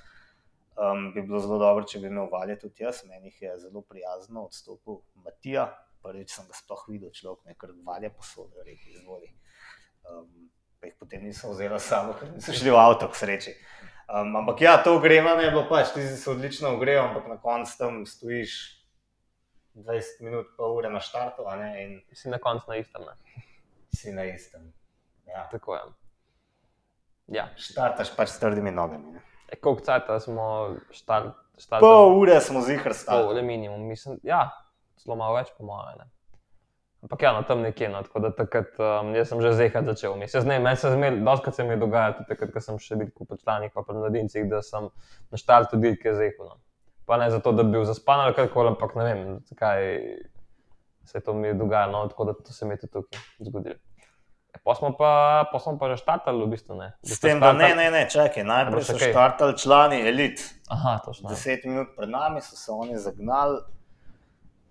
[0.76, 3.02] um, bi bilo zelo dobro, če bi imel valje tudi jaz.
[3.08, 5.70] Meni je zelo prijazno odstopil Matija.
[6.04, 9.32] Prvič sem ga sploh videl, človek me kar valje posodil, rekel, izvoli.
[10.06, 10.46] Um,
[10.78, 13.56] pa jih potem nisem vzel samo, ker niso šli v avto, k sreči.
[14.08, 17.36] Um, ampak ja, to ogrevanje je bilo pač, ti si se odlično ogreval, ampak na
[17.42, 18.54] koncu tam stojiš
[19.74, 21.44] 20 minut, pol ure na štartu,
[21.82, 23.02] in Si na koncu na istem.
[23.02, 23.42] Ne.
[23.92, 24.72] si na istem.
[25.28, 25.48] Ja.
[25.52, 25.80] Tako je.
[27.28, 29.20] Ja, Štartaš pač s trdimi nogami.
[29.48, 31.84] E, koliko cajta smo štart, štartali?
[31.84, 33.34] Pol ure smo zihar Pol, stali.
[33.34, 34.46] le minimum, mislim, ja,
[35.00, 36.08] zelo malo več, po mojem.
[37.02, 40.16] Ampak ja, no, tam nekje, no, tako da takrat, um, sem že zehati začel.
[40.18, 43.12] Mislim, ne, meni se zmer, doskrat se mi je dogajalo, takrat, ko sem še bil
[43.14, 44.88] po članih, pa pri mladincih, da sem
[45.30, 46.56] na štartu dirke zehal.
[46.56, 46.58] No.
[47.06, 49.84] Pa ne zato, da bi bil zaspan ali karkoli, ampak ne vem, zakaj
[51.08, 53.78] se je to mi dogajalo, no, tako da to se mi je tudi tukaj zgodilo.
[54.64, 56.74] Pa smo pa, pa smo pa že štartali, v bistvu.
[56.76, 56.92] Ne.
[57.02, 59.12] S tem, da ne, ne, ne, čakaj, najprej so še kaj?
[59.12, 60.40] štartali člani elit.
[60.68, 61.28] Aha, točno.
[61.28, 63.60] Deset minut pred nami so se oni zagnali,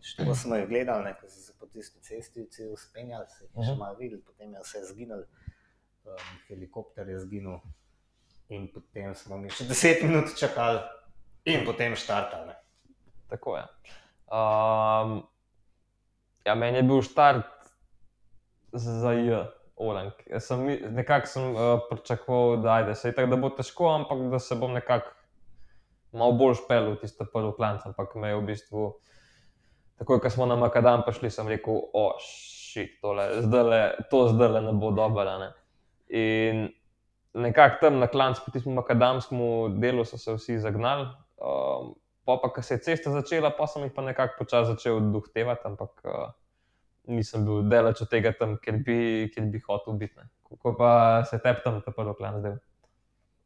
[0.01, 3.63] što smo jih gledali, ne, ko so se po tisti cesti uspenjali, se jih je
[3.63, 3.79] še Mhm.
[3.79, 5.23] malo videli, potem je vse zginil,
[6.05, 6.13] um,
[6.47, 7.59] helikopter je zginil
[8.49, 10.79] in potem smo mi še deset minut čakali
[11.45, 12.47] in potem štartali.
[12.47, 12.55] Ne.
[13.29, 13.63] Tako je.
[14.27, 15.27] Um,
[16.45, 17.45] ja, meni je bil štart
[18.73, 20.23] za J, Orank.
[20.29, 20.63] Jaz sem
[20.95, 24.55] Nekako sem uh, pričakoval, da, ajde, se je tako, da bo težko, ampak da se
[24.55, 25.13] bom nekako
[26.17, 27.85] malo bolj špel v tisto prvo klanc.
[27.85, 28.87] Ampak me je v bistvu,
[30.01, 34.73] takoj ko smo na Makadam prišli, sem rekel, o, šit, tole, zdajle, to zdaj ne
[34.73, 35.37] bo dobro.
[36.09, 36.67] In
[37.37, 41.07] nekako tam na klanc, po tistem makadamskem delu, so se vsi zagnali.
[41.37, 41.95] Um,
[42.27, 45.63] Pa, pa ko se je cesta začela, pa sem jih pa nekako počasi začel dohtevati,
[45.63, 46.25] ampak uh,
[47.07, 48.97] nisem bil daleč od tega tam, kjer bi,
[49.33, 50.27] kjer bi hotel biti.
[50.49, 50.91] Kako pa
[51.29, 52.57] se tebi tam ta prvi klan zdaj?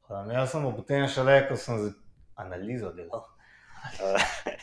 [0.09, 1.93] Um, jaz sem potem šele, ko sem z
[2.35, 3.23] analizo delal.
[4.01, 4.17] Uh,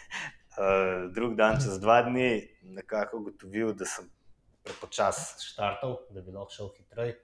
[0.61, 2.31] uh, drug dan, čez dva dni,
[2.77, 4.11] nekako ugotovil, da sem
[4.67, 7.17] prepočasno štartal, da bi lahko šel hitreje.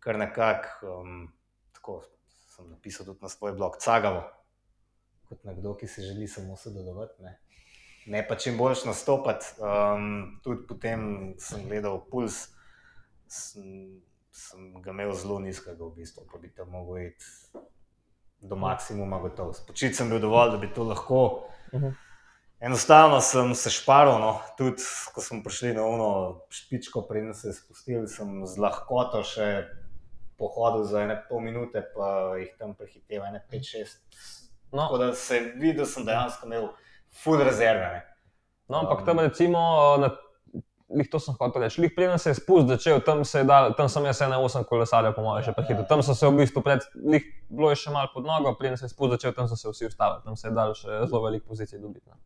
[0.00, 1.28] Ker nekako, um,
[1.76, 2.00] tako
[2.50, 4.24] sem napisal tudi na svoj blog, cagavo,
[5.28, 7.22] kot nekdo, ki si želi samo sodelovati.
[7.22, 7.36] Ne.
[8.06, 9.46] Ne pa čim boljš nastopati.
[9.58, 12.48] Um, tudi potem sem gledal puls,
[13.26, 17.24] sem, sem ga imel zelo nizkega, v bistvu, pa bi tam mogel iti
[18.40, 19.52] do maksimuma, gotovo.
[19.52, 21.48] Spočiti sem bil dovolj, da bi to lahko.
[21.72, 21.94] Uh -huh.
[22.60, 24.40] Enostavno sem se šparil, no.
[24.56, 24.82] tudi
[25.14, 29.64] ko smo prišli na ono špičko, preden se je spustil, sem z lahkoto še
[30.38, 34.02] pohodil za ene pol minute, pa jih tam prehiteval, ene pet, šest.
[34.72, 34.82] No.
[34.82, 36.68] Tako da se je videl, da sem dejansko imel
[37.10, 38.02] full rezerve.
[38.68, 39.60] No, ampak tam recimo.
[40.00, 40.10] Na...
[40.90, 41.78] Lih to sem hotel reči.
[41.84, 44.64] Lih preden se je spust začel, tam, se je dal, tam sem jaz ena osem
[44.66, 45.84] kolesarjev, po mojem, še prehitro.
[45.86, 48.88] Tam so se v bistvu pred, lih bilo je še malo pod nogo, preden se
[48.88, 51.46] je spust začel, tam so se vsi ustavili, tam se je dal še zelo velik
[51.46, 52.10] pozicij dobiti.
[52.10, 52.18] Ne.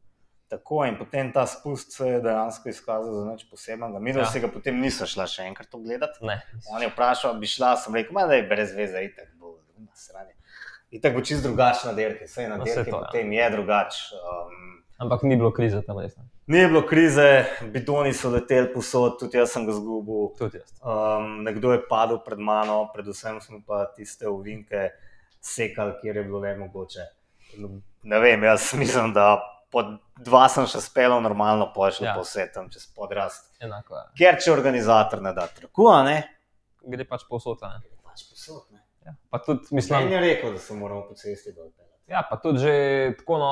[0.48, 3.98] Tako in potem ta spust se je dejansko izkazal za nekaj posebnega.
[3.98, 4.30] Mi, da ja.
[4.32, 6.24] se ga potem niso šla še enkrat ogledati.
[6.24, 6.38] Ne.
[6.72, 10.32] On je vprašal, bi šla, sem rekel, da je brez veze, itek bo na strani.
[10.94, 13.00] Itek bo čist drugačna dirka, vse na no, dirki to, ja.
[13.02, 13.44] potem ja.
[13.44, 14.00] je drugač.
[14.20, 16.14] Um, Ampak ni bilo krize tam res.
[16.16, 16.28] Ne.
[16.46, 20.30] Ni bilo krize, bidoni so leteli posod, tudi jaz sem ga zgubil.
[20.84, 24.90] Um, nekdo je padel pred mano, predvsem smo pa tiste uvinke
[25.40, 27.08] sekali, kjer je bilo le mogoče.
[28.02, 29.34] Ne vem, jaz mislim, da
[29.74, 32.14] pod dva sem še spelo normalno, pošil ja.
[32.14, 33.50] po vse tam čez podrast.
[33.64, 34.06] Enako, ja.
[34.18, 36.20] Ker če organizator ne da tako, ne?
[36.94, 37.64] Gre pač posod.
[37.66, 37.82] Ne?
[37.82, 38.84] Gre pač posod, ne.
[39.04, 39.16] Ja.
[39.32, 41.72] Pa tudi, mislim, ne je rekel, da se moramo po cesti dol.
[42.08, 42.74] Ja, pa tudi že
[43.18, 43.50] tako, no,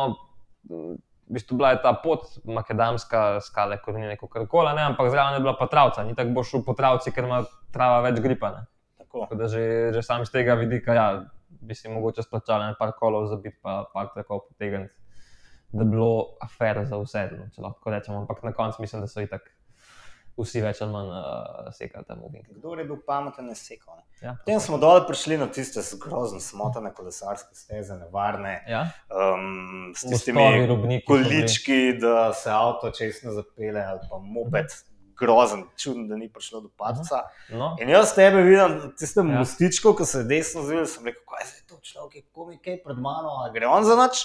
[1.32, 5.44] v bistvu bila je ta pot, makedamska skala, kot ni neko karkoli, ampak zraven je
[5.44, 7.40] bila pa travca, ni tako bo šel po travci, ker ima
[7.72, 8.52] trava več gripa.
[9.00, 9.24] Tako.
[9.24, 9.62] Tako da že,
[9.96, 11.06] že sam iz tega vidika, ja,
[11.48, 14.92] bi si mogoče splačal en par kolov za biti, pa par tako potegniti
[15.72, 17.22] da bi bilo afera za vse,
[17.54, 18.18] če lahko rečemo.
[18.22, 19.48] Ampak na koncu mislim, da so itak
[20.40, 22.54] vsi več ali manj uh, sekali tam Ginki.
[22.58, 23.98] Kdo je bil pameten, ne sekal.
[23.98, 24.04] Ne?
[24.22, 28.54] Ja, Potem smo dol prišli na tiste grozne, smotane kolesarske steze, nevarne.
[28.68, 28.86] Ja.
[29.10, 34.74] Um, s tistimi količki, da se avto česno zapele ali pa moped.
[35.22, 37.20] Grozen, čuden, da ni prišlo do padca.
[37.52, 37.76] No.
[37.78, 39.26] In jaz tebe vidim, tiste ja.
[39.28, 42.24] mostičko, ki se je desno zvedel, sem rekel, kaj je to človek,
[42.64, 44.24] ki je pred mano, a gre on za noč.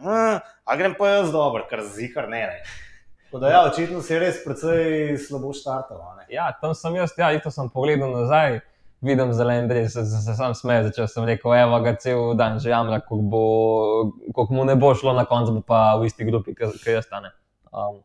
[0.00, 2.40] Hm, a grem pa jaz dobro, kar zihar ne.
[2.54, 2.93] ne.
[3.40, 5.98] Da, ja, očitno si res precej slabo štartal.
[6.30, 8.60] Ja, tam sem jaz, ja, to sem pogledal nazaj,
[9.02, 12.60] vidim zelen dres, se, se, se sam smeje, začel sem rekel, evo ga cel dan
[12.62, 17.08] že jamra, koliko mu ne bo šlo na koncu, pa v isti grupi, ki jaz
[17.08, 17.34] stane.
[17.74, 17.98] Um,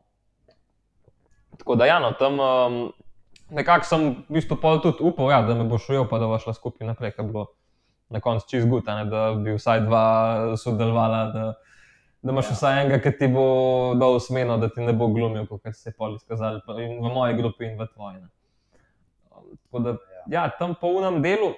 [1.62, 2.82] tako da, ja, no, tam um,
[3.54, 6.58] nekako sem v bistvu tudi upal, ja, da me bo šel, pa da bo šla
[6.58, 7.52] skupaj naprej, ker bo
[8.10, 10.06] na koncu čist guta, da bi vsaj dva
[10.58, 11.54] sodelovala
[12.24, 12.56] imaš ja.
[12.58, 13.46] vsaj enega, ki ti bo
[14.00, 17.38] dal smeno, da ti ne bo glumil, kot se je pol izkazali, in v moji
[17.38, 18.22] grupi in v tvoji.
[19.32, 20.26] Um, da, ja.
[20.36, 21.54] ja, tam po unem delu,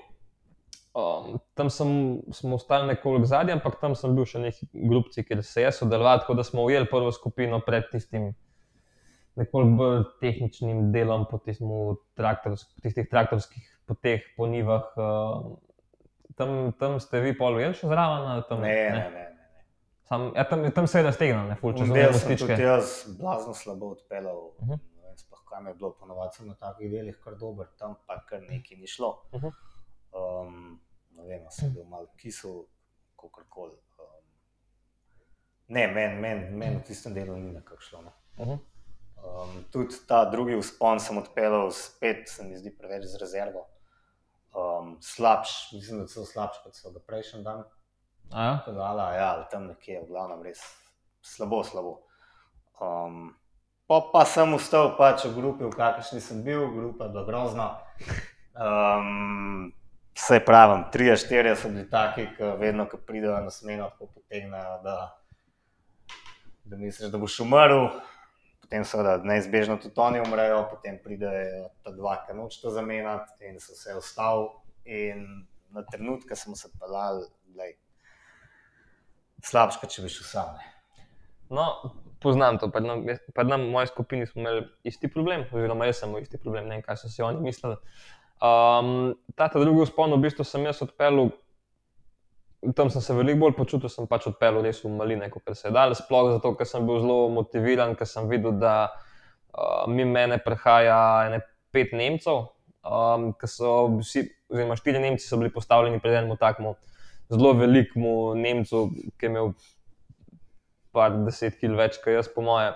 [0.93, 5.41] um, tam sem, smo ostali nekoliko zadnji, ampak tam sem bil še neki grupci, ki
[5.41, 8.32] se je sodeloval, tako da smo ujeli prvo skupino pred tistim.
[9.39, 14.91] Nekoliko bolj tehničnim delom po, traktor, po tistih traktorskih poteh, po nivah.
[15.00, 15.54] Uh,
[16.36, 18.43] tam, tam ste vi, polo, še zraven?
[18.50, 19.30] Tam, ne, ne, ne.
[20.12, 20.17] Ne.
[20.17, 21.78] Sam, ja, tam, tam se je raztegnil, ne fulč.
[21.86, 24.38] Zdaj sem tudi jaz blazno slabo odpeljal.
[24.38, 24.80] Uh -huh.
[25.15, 28.88] Sploh kam je bilo, ponovadi na takih delih kar dober, tam pa kar nekaj ni
[28.88, 29.24] šlo.
[29.32, 29.52] Uh -huh.
[30.12, 32.63] um, ne vem, sem bil mal kisel,
[33.15, 33.78] kako koli.
[34.00, 34.26] Um,
[35.67, 38.02] ne, meni men, men v tistem delu ni nekako šlo.
[38.02, 38.12] No.
[38.38, 38.60] Uh -huh.
[39.43, 43.67] um, tudi ta drugi vzpon sem odpeljal spet, se mi zdi preveč z rezervo.
[44.54, 47.63] Um, slabš, mislim, da so slabši kot so ga prejšnji dan.
[48.31, 48.63] Ja.
[48.67, 50.63] Dala, ja, tam nekje, v glavnem, res
[51.21, 51.99] slabo, slabo.
[52.79, 53.35] Um,
[53.91, 57.67] pa, pa sem ustal pač v grupi, v kakršni sem bil, grupa je bila grozna.
[58.55, 59.71] Um,
[60.11, 64.95] Vse pravim, tri, štiri so bili taki, ki vedno, ko pridejo na smeno, potegnejo, da,
[66.63, 67.87] da misliš, da boš umrl.
[68.61, 73.59] Potem so da neizbežno tudi oni umrejo, potem pridejo ta dva, ki nočejo zamenjati in
[73.59, 74.49] so se ustavili.
[74.85, 75.25] In
[75.71, 77.25] na trenutke smo se pelali,
[79.45, 80.56] slabše, če bi šel sam.
[81.51, 81.65] No,
[82.21, 86.23] poznam to, pa nam v moji skupini smo imeli isti problem, oziroma jaz sem imel
[86.23, 87.75] isti problem, ne vem, kaj so si oni mislili.
[88.41, 91.34] Um, ta drugi vzpon, v bistvu sem jaz odpeljal,
[92.77, 95.73] tam sem se veliko bolj počutil, sem pač odpeljal res v maline, kot se je
[95.75, 95.95] dal.
[95.97, 101.01] Sploh zato, ker sem bil zelo motiviran, ker sem videl, da uh, mi mene prehaja
[101.27, 101.41] ene
[101.73, 102.45] pet Nemcev,
[102.86, 106.77] um, ki so vsi, oziroma štiri Nemci so bili postavljeni pred enim takmu
[107.31, 109.53] zelo velikemu Nemcu, ki je imel
[110.91, 112.73] par deset kil več, kot jaz, po moje.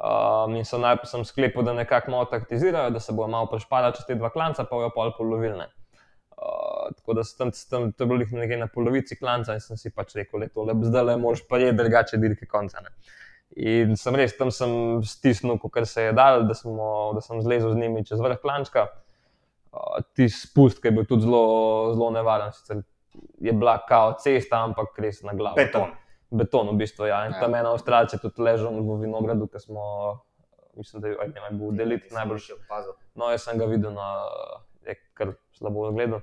[0.00, 3.92] Um, in so najprej sem sklepal, da nekako malo taktizirajo, da se bojo malo prešpala
[3.92, 5.66] čez te dva klanca, pa jo pol polovilne.
[6.40, 9.92] Uh, tako da sem tam, to je bilo nekje na polovici klanca in sem si
[9.92, 12.80] pač rekel, da je tole, zdaj le moš pa je drugače dirke konca.
[12.80, 12.94] Ne.
[13.60, 14.72] In sem res tam sem
[15.04, 18.86] stisnil, kar se je dal, da, smo, da sem zlezel z njimi čez vrh klančka.
[19.70, 21.44] Uh, ti spust, ki je bil tudi zelo,
[21.92, 22.80] zelo nevaren, sicer
[23.40, 25.56] je bila kao cesta, ampak res na glavu.
[25.56, 25.90] Beton.
[26.30, 27.06] Beton, v bistvu.
[27.10, 27.26] Ja.
[27.26, 27.40] In Ja.
[27.40, 29.82] tam ena avstralca je tudi ležal v vinogradu, ki smo,
[30.76, 32.38] mislim, da je ne bil delit najbolj.
[32.64, 32.92] opazil.
[33.14, 34.26] No, jaz sem ga videl, na,
[34.86, 36.20] je kar slabo gledal.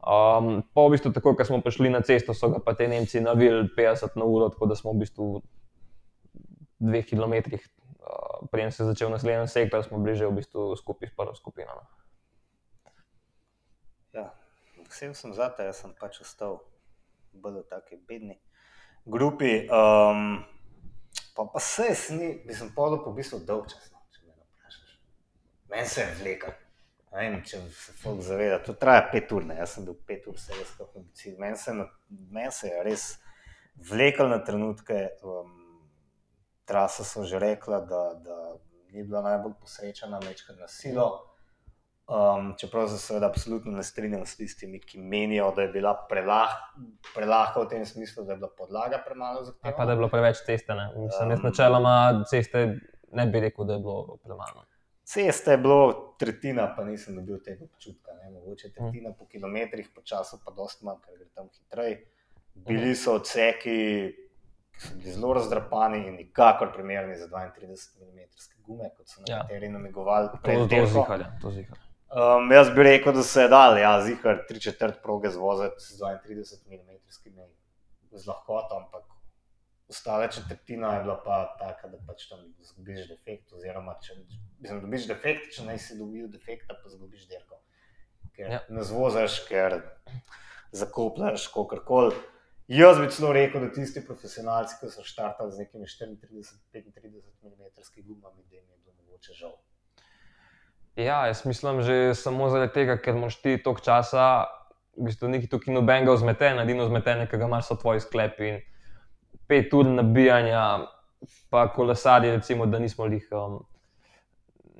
[0.00, 3.20] Um, pa v bistvu, tako, ko smo prišli na cesto, so ga pa te Nemci
[3.20, 5.42] navili 50 na uro, tako da smo v bistvu v
[6.80, 7.60] dveh kilometrih,
[8.00, 11.34] uh, preden se je začel naslednji sektor, smo bili že v bistvu skupaj s prvo
[11.36, 11.68] skupino.
[11.76, 11.84] No.
[14.12, 14.32] Ja,
[14.90, 16.60] vesel sem za te, jaz sem pač ostal
[17.32, 18.40] v taki bedni
[19.06, 19.68] grupi.
[19.70, 20.42] Um,
[21.36, 24.34] pa, pa se jaz ni, mislim, podal po v bistvu dolg čas, no, če me
[24.34, 24.98] vprašaš.
[25.70, 26.58] Meni se je vlekel.
[27.10, 29.56] Vem, če se folk zaveda, to traja pet ur, ne?
[29.58, 31.40] jaz sem bil pet ur vse skupaj na biciklu.
[31.42, 31.74] Meni se,
[32.36, 33.06] meni se je res
[33.90, 35.08] vlekel na trenutke.
[35.26, 35.56] Um,
[36.70, 38.36] trasa so že rekla, da, da
[38.94, 41.29] ni bila najbolj posrečena, večkrat na silo.
[42.10, 46.50] Um, čeprav se seveda absolutno ne strinjam s tistimi, ki menijo, da je bila prelah,
[47.14, 49.76] prelahka v tem smislu, da je bila podlaga premalo Ja, zahtevna.
[49.76, 50.74] pa da je bilo preveč ceste.
[50.74, 50.88] Ne.
[50.96, 51.44] Mislim, jaz Um.
[51.44, 51.94] načeloma
[52.24, 52.64] ceste
[53.12, 54.64] ne bi rekel, da je bilo premalo.
[55.04, 55.78] Ceste je bilo
[56.18, 58.10] tretjina, pa nisem dobil tega občutka.
[58.14, 58.30] Ne?
[58.30, 62.00] Mogoče tretjina po kilometrih, po času pa dosti manj, ker gre tam hitreje.
[62.56, 63.76] Bili so odseki,
[64.72, 67.46] ki so bili zelo razdrapani in nikakor primerni za 32
[68.02, 68.18] mm
[68.60, 69.36] gume, kot so Ja.
[69.36, 70.28] nekateri namigovali.
[70.28, 71.06] To, pred to dirko.
[72.10, 76.00] Um, jaz bi rekel, da se je dal, ja, zihar, tri četrt proge zvoziti z
[76.26, 76.96] 32 mm
[78.10, 79.04] z lahkoto, ampak
[79.88, 84.16] ostala četrtina je bila pa taka, da pač tam zgubiš defekt, oziroma če
[84.58, 87.60] mislim, dobiš defekt, če naj si dobil defekta, pa zgubiš dirko.
[88.34, 88.60] Ker Ja.
[88.68, 89.80] ne zvozaš, ker
[90.72, 92.14] zakopljaš kakorkoli.
[92.70, 98.44] Jaz bi celo rekel, da tisti profesionalci, ki so štartali z nekimi 34-35 mm gumami,
[98.50, 99.56] da jim je bilo mogoče žal.
[100.96, 104.46] Ja, jaz mislim, že samo zaradi tega, ker moš ti toliko časa,
[104.98, 108.48] v bistvu neki tukaj nobenega vzmetena, edino vzmetene, ki ga imaš, so tvoji sklepi.
[108.50, 108.58] In
[109.48, 110.64] pet ur nabijanja,
[111.50, 113.60] pa kolesarji, recimo, da nismo jih um,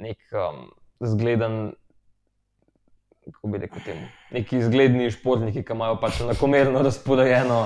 [0.03, 0.66] nek um,
[1.01, 1.61] zgleden.
[3.31, 4.09] Kako bi rekel temu?
[4.35, 7.61] Neki izgledni športniki, ki imajo pač enakomerno razporejeno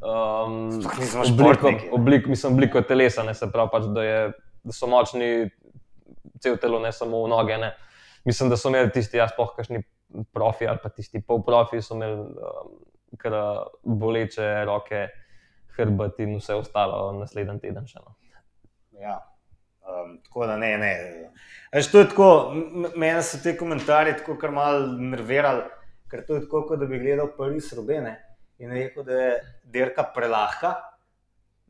[0.00, 0.80] um,
[1.26, 4.20] obliko, oblik, mislim, obliko telesa, ne se pravi, pač, da, je,
[4.64, 5.50] da so močni
[6.40, 7.58] cel telo, ne samo noge.
[7.60, 7.74] Ne.
[8.24, 9.82] Mislim, da so imeli tisti, jaz pa kakšni
[10.34, 12.72] profi ali pa tisti polprofi, so imeli um,
[13.18, 15.06] kar uh, boleče roke,
[15.76, 18.02] hrbet in vse ostalo naslednji teden še.
[18.04, 18.14] No.
[19.00, 19.16] Ja.
[19.90, 20.90] Um, tako da ne, ne.
[21.72, 25.64] Veš, to je tako, m- m- mene so ti komentarji tako kar malo nervirali,
[26.10, 28.12] ker to je tako, kot da bi gledal Pariz Robene
[28.60, 29.32] in rekel, da je
[29.64, 30.74] dirka prelahka,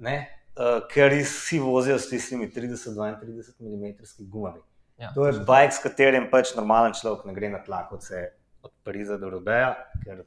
[0.03, 0.17] ne,
[0.57, 4.61] uh, ker res vsi vozijo s tistimi 30-32 mm gumami.
[5.01, 9.17] Ja, To je bajk, s katerim pač normalen človek ne gre na tlakovce od Pariza
[9.17, 9.73] do Robeja,
[10.05, 10.27] ker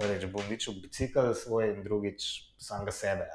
[0.00, 2.24] prvič bo uničil bicikl svoj in drugič
[2.56, 3.28] samega sebe.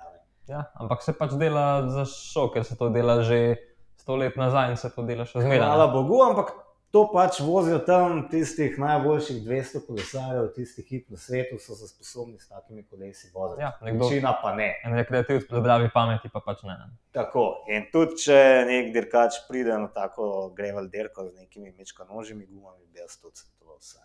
[0.49, 3.61] Ja, ampak se pač dela za šov, ker se to dela že
[4.01, 5.61] sto let nazaj in se to dela še zmeraj.
[5.69, 5.87] Hvala.
[5.93, 6.49] Bogu, ampak
[6.91, 12.39] to pač vozijo tam tistih najboljših 200 kolesarjev, tistih hip na svetu, so se sposobni
[12.39, 13.61] s takimi kolesi voziti.
[13.61, 14.81] Ja, nekdo- Večina pa ne.
[14.83, 16.75] En rekreativc pri zdravi pameti pa pač ne.
[17.11, 17.63] Tako.
[17.69, 22.99] In tudi, če nek dirkač pride na tako grevel dirko z nekimi mečkanožjimi gumami, bi
[22.99, 23.99] jaz tudi to vse.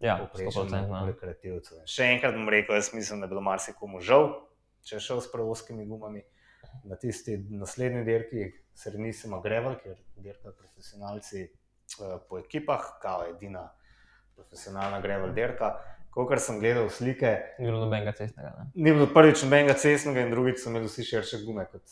[0.00, 0.88] Ja, Povprečnemu 100%.
[0.88, 1.06] No.
[1.06, 1.74] rekreativcu.
[1.84, 4.28] Še enkrat bom rekel, jaz mislim, da je bilo marsikomu žal,
[4.82, 6.22] če je šel s prevoskimi gumami.
[6.84, 11.48] Na tisti naslednji dirki, Serenissima Grevel, ker dirkajo profesionalci
[12.28, 13.68] po ekipah, kao edina
[14.34, 15.74] profesionalna Grevel dirka.
[16.10, 18.52] Kolikor sem gledal slike, Ni bilo nobenega cestnega.
[18.58, 18.70] Ne.
[18.74, 21.82] ni bilo prvič nobenega cestnega, in drugič so imeli vsi širše gume kot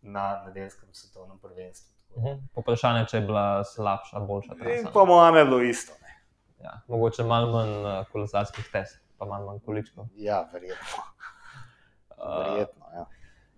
[0.00, 1.92] na nedeljskem svetovnem prvenstvu.
[2.16, 2.38] Uh -huh.
[2.56, 4.90] Vprašanje, če je bila slabša, boljša trasa.
[4.92, 5.92] po mojem je bilo isto.
[6.02, 6.14] Ne?
[6.64, 10.06] Ja, mogoče malo manj uh, kolesarskih test, pa malo manj količkov.
[10.14, 11.02] Ja, verjetno.
[12.16, 13.06] Uh, verjetno ja.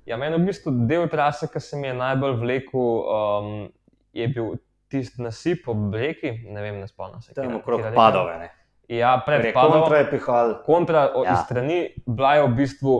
[0.06, 3.72] Ja, meni v bistvu del trase, ki se mi je najbolj vlekel, um,
[4.12, 4.56] je bil
[4.88, 7.34] tisti nasip ob reki, ne vem, ne spomnim se.
[7.34, 8.38] Tam okrog padove.
[8.38, 8.48] Ne?
[8.88, 9.80] Ja, pred Pred padom.
[9.82, 10.54] kontra je pihal.
[10.64, 11.22] kontra Ja.
[11.24, 11.36] ja.
[11.36, 12.94] strani, bila je v bistvu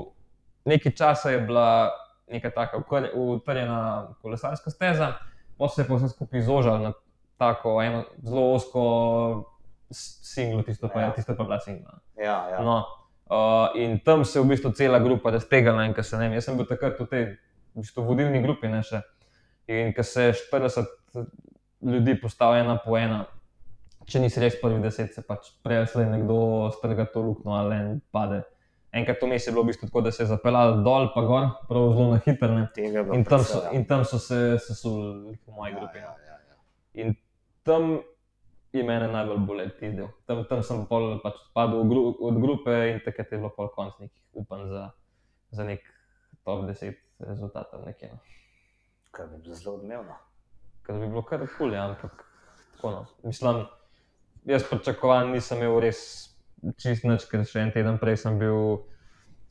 [0.64, 1.90] nekaj časa je bila
[2.28, 2.76] neka taka
[3.14, 5.14] utrjena kolesarska steza,
[5.58, 6.92] pa se je pa vse skupaj zožal na
[7.38, 8.82] tako eno zelo osko
[9.90, 11.10] singlo, tisto pa, Ja.
[11.10, 11.98] tisto pa je bila singla.
[12.16, 12.60] Ja, ja.
[12.60, 12.84] No,
[13.26, 16.32] uh, in tam se je v bistvu cela grupa raztegala in ko se ne vem,
[16.32, 17.24] jaz sem bil takrat v tej
[17.74, 18.68] v bistvu vodilni grupi.
[18.68, 19.00] Ne, še.
[19.68, 20.84] in ko se 40
[21.82, 23.24] ljudi postavi ena po ena,
[24.08, 26.38] če nisi res prvi deset, se pač prej ali slej nekdo
[26.78, 28.42] strga to luknjo ali en pade.
[28.92, 31.90] Enkrat vmes je bilo v bistvu tako, da se je zapeljal dol, pa gor, prav
[31.92, 32.48] zelo na hitro.
[33.14, 33.72] In tam so, ja.
[33.76, 35.98] in tam so se sesuli v moji Ja, grupi.
[35.98, 36.24] ja, no.
[36.24, 36.56] ja, ja.
[37.04, 37.14] In
[37.62, 37.98] tam
[38.72, 40.08] je mene najbolj bolel ti del.
[40.26, 43.68] Tam, tam sem pol pač padel v gru, od grupe in takrat je bilo pol
[43.76, 44.86] konc nekih upanj za,
[45.52, 45.84] za nek
[46.44, 46.96] top 10
[47.28, 47.84] rezultatov.
[47.84, 48.18] Nekje, no.
[49.12, 50.16] Kar bi bilo zelo odmevno.
[50.88, 52.22] Ker bi bilo kar kul, ja, ampak
[52.72, 53.00] tako no.
[53.28, 53.66] Mislim,
[54.48, 56.00] jaz pričakovan nisem imel res
[56.80, 58.86] čist nič, ker še en teden prej sem bil,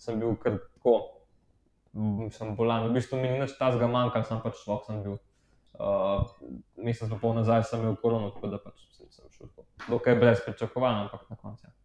[0.02, 0.95] sem bil kar tako,
[2.34, 2.88] sem bolan.
[2.89, 5.19] V bistvu mi ni nič tazga manjkalo, sem pač šlo, sem bil.
[5.78, 6.26] Uh,
[6.82, 9.52] mesec pa pol nazaj sem imel korono, tako da pač sem, sem šel.
[9.91, 11.69] Dokaj brez pričakovanj, ampak na koncu.
[11.69, 11.76] ja.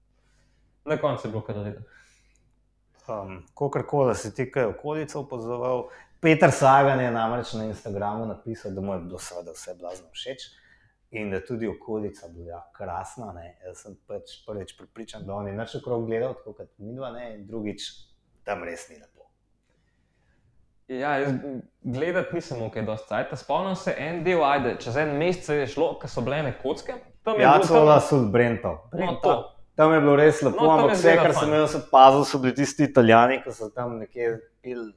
[0.88, 1.84] Na koncu je bilo kar redo.
[3.04, 5.90] Um, Kokorkoli si ti kaj okolico opazoval.
[6.22, 10.44] Peter Sagan je namreč na Instagramu napisal, da mu je bilo seveda vse blazno všeč
[11.10, 13.32] in da je tudi okolica bila krasna.
[13.32, 13.56] Ne.
[13.66, 17.10] Jaz sem pač prvič pripričan, da on je nič okrog gledal, tako kot mi dva,
[17.10, 17.88] ne, in drugič,
[18.44, 19.26] tam res ni lepo.
[20.88, 21.34] Ja, jaz
[21.82, 23.34] gledati nisem mogel kaj dosti cajt.
[23.38, 26.96] Spomnim se en del, ajde, čez en mesec je šlo, ko so bile ene kocke.
[27.22, 28.78] Tam je Ja, bilo cola tam- sud Brentov.
[28.94, 29.36] No, to.
[29.74, 32.54] Tam je bilo res lepo, No, ampak je vse, kar sem jaz opazil, so bili
[32.54, 34.32] tisti italijani, ki so tam nekje
[34.62, 34.92] pili na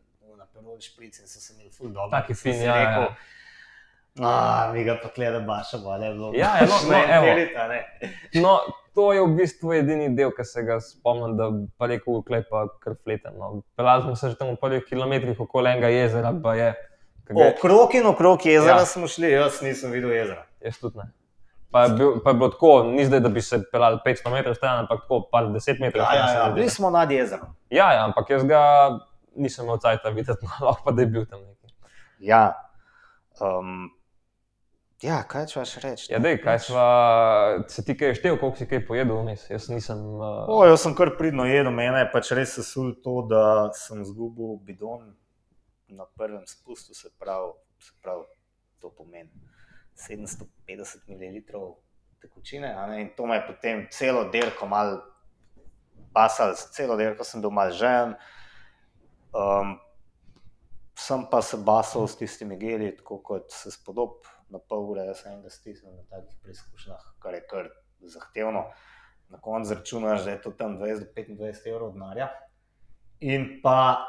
[0.56, 2.10] perol špric in so se imeli ful dobro.
[2.12, 2.82] Taki Sem fin, ja, ja.
[2.82, 3.16] rekel,
[4.18, 4.32] A,
[4.72, 6.32] mi ga pa gleda baša, vale, bilo.
[6.34, 7.26] Ja, ja, no, no, ne, evo.
[7.26, 7.80] terita, ne.
[8.36, 8.54] No,
[8.94, 12.62] to je v bistvu edini del, ki se ga spomnim, da pa rekel, klej pa
[12.80, 13.36] kar fleten.
[13.36, 13.50] No.
[13.76, 16.70] Pelali smo se že tam v prvih kilometrih okoli enega jezera, pa je.
[17.30, 18.86] je- Okrog in okrog jezera Ja.
[18.88, 20.46] smo šli, jaz nisem videl jezera.
[20.62, 21.12] Jaz tudi ne.
[21.68, 24.56] Pa je, bil, pa je bilo tako, ni zdaj, da bi se pelali 500 metrov
[24.56, 27.52] stran, ampak tako par 10 metrov Ja, ja, ja, bili smo nad jezerom.
[27.70, 28.62] ja, ja, ampak jaz ga
[29.36, 31.74] nisem imel cajta videti, no, lahko pa da je bil tam neki.
[32.20, 32.44] Ja,
[33.44, 33.90] um,
[35.04, 36.08] ja kaj če vaš reči?
[36.14, 36.86] Ja, dej, kaj sva,
[37.72, 39.44] se ti kaj štev, koliko si kaj pojedel vmes?
[39.52, 40.02] Jaz nisem.
[40.16, 43.44] Uh, O, jaz sem kar pridno jedel, mene je pač res sesul to, da
[43.78, 45.12] sem izgubil bidon
[45.96, 48.26] na prvem spustu, se pravi, se pravi
[48.82, 49.30] to pomeni
[49.96, 51.44] 750 ml
[52.22, 52.74] tekočine.
[52.74, 55.02] a ne, In to me je potem celo dirko mal
[56.14, 58.16] basal, celo dirko sem bil mal žen.
[59.36, 59.76] Um,
[60.96, 65.24] sem pa se basal s tistimi geli, tako kot se spodob na pol ure, jaz
[65.24, 67.70] sem enega stisnil na takih preizkušnjah, kar je kar
[68.00, 68.66] zahtevno
[69.30, 72.30] na koncu računaš, da je to tam 20 do 25 evrov denarja,
[73.20, 74.06] in pa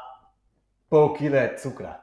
[0.89, 1.97] pol kile cukra.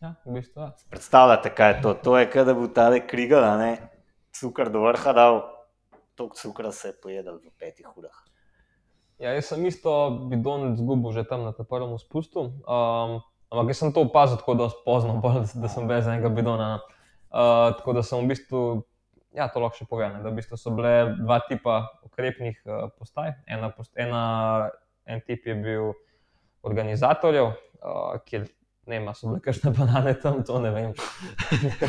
[0.00, 0.62] ja, v bistvu.
[0.62, 0.72] Ja.
[0.90, 1.94] Predstavljate, kaj je to?
[1.94, 3.72] To je, kot da bi ta krigal, a ne
[4.32, 5.42] cukor do vrha dal,
[6.14, 8.29] toliko cukra se je pojedel v petih urah.
[9.20, 9.92] Ja, jaz sem isto
[10.30, 12.56] bidon izgubil že tam na prvem spustu.
[12.64, 13.20] Um,
[13.52, 16.80] ampak jaz sem to opazil tako pozno, bolj, da sem brez enega bidona.
[16.80, 16.96] no.
[17.30, 18.60] Uh, tako da sem v bistvu,
[19.36, 22.88] ja, to lahko še povem, ne, da v bistvu so bile dva tipa ukrepnih uh,
[22.98, 23.36] postaj.
[23.46, 24.70] Ena, post, ena,
[25.06, 25.92] en tip je bil
[26.66, 27.52] organizatorjev,
[27.84, 28.48] uh, kjer
[28.90, 30.96] ne vem, so bile kakšne banane tam, to ne vem.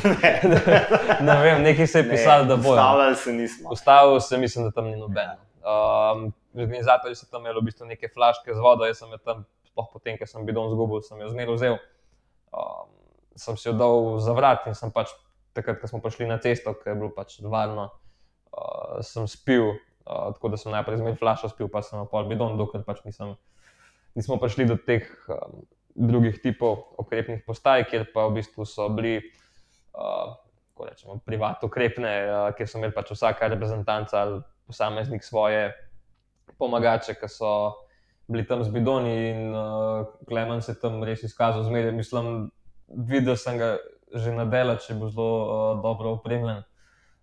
[1.32, 2.78] ne vem, nekaj se je pisalo, da bojo.
[2.78, 3.74] Stavljali se nismo.
[3.74, 5.34] Ustavil se, mislim, da tam ni noben.
[5.66, 9.44] Um, organizatorji so tam imeli v bistvu neke flaške z vodo, jaz sem jo tam,
[9.72, 11.78] sploh potem, ker sem bidon zgubil, sem jo zmeraj vzel.
[12.52, 12.90] Um,
[13.40, 15.14] sem si jo dal za vrat in sem pač
[15.56, 17.90] takrat, ko smo prišli na cesto, ker je bilo pač varno,
[18.52, 19.78] uh, sem spil.
[20.02, 23.04] Uh, tako da sem najprej zmeraj flašo spil, pa sem jo pol bidon, dokler pač
[23.08, 23.38] nisem,
[24.18, 25.62] nismo prišli do teh um,
[25.96, 29.22] drugih tipov ukrepnih postaj, kjer pa v bistvu so bili.
[29.92, 30.36] Uh,
[30.82, 35.68] rečemo, privat ukrepne, uh, kjer so imeli pač vsaka reprezentanca ali posameznik svoje
[36.62, 37.52] pomagače, ki so
[38.32, 41.92] bili tam z bidoni in uh, Klemen se tam res izkazal zmeraj.
[41.98, 42.52] Mislim,
[42.88, 43.76] videl sem ga
[44.12, 46.64] že na delu, če bo zelo uh, dobro opremljen.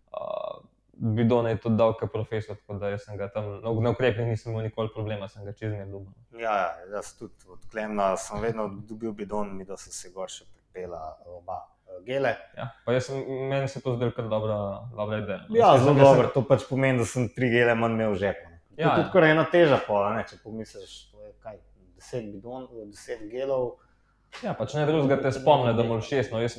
[0.08, 0.64] Uh,
[0.98, 4.52] bidone je tudi dal kot profesor, tako da sem ga tam na, na ukrepnih nisem
[4.52, 6.12] imel nikoli problema, sem ga čez ne dubal.
[6.34, 10.32] Ja, ja, jaz tudi od Klemna sem vedno dobil bidon, mi da so se gor
[10.32, 11.60] še pripela oba
[12.06, 12.34] gele.
[12.56, 14.58] Ja, sem, meni se to zdelo kar dobra,
[14.96, 15.40] dobra ideja.
[15.54, 18.22] Ja, zelo jaz sem- dobro, to pač pomeni, da sem tri gele manj imel v
[18.24, 18.47] žepu.
[18.78, 19.12] To Ja, je tudi ja.
[19.12, 20.22] kar ena teža pola, ne?
[20.22, 21.56] če pomisliš, to je kaj,
[21.98, 23.72] deset bidon, deset gelov.
[24.44, 26.30] Ja, pač ne drugega te spomne, da moraš šest.
[26.30, 26.54] No, jaz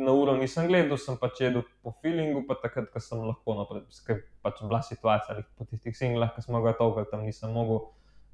[0.00, 3.66] na uro nisem gledal, sem pač jedel po feelingu, pa takrat, ko sem lahko, no,
[4.06, 7.82] ker pač bila situacija, glih po tistih singlah, ki smo ga tolkali, tam nisem mogel.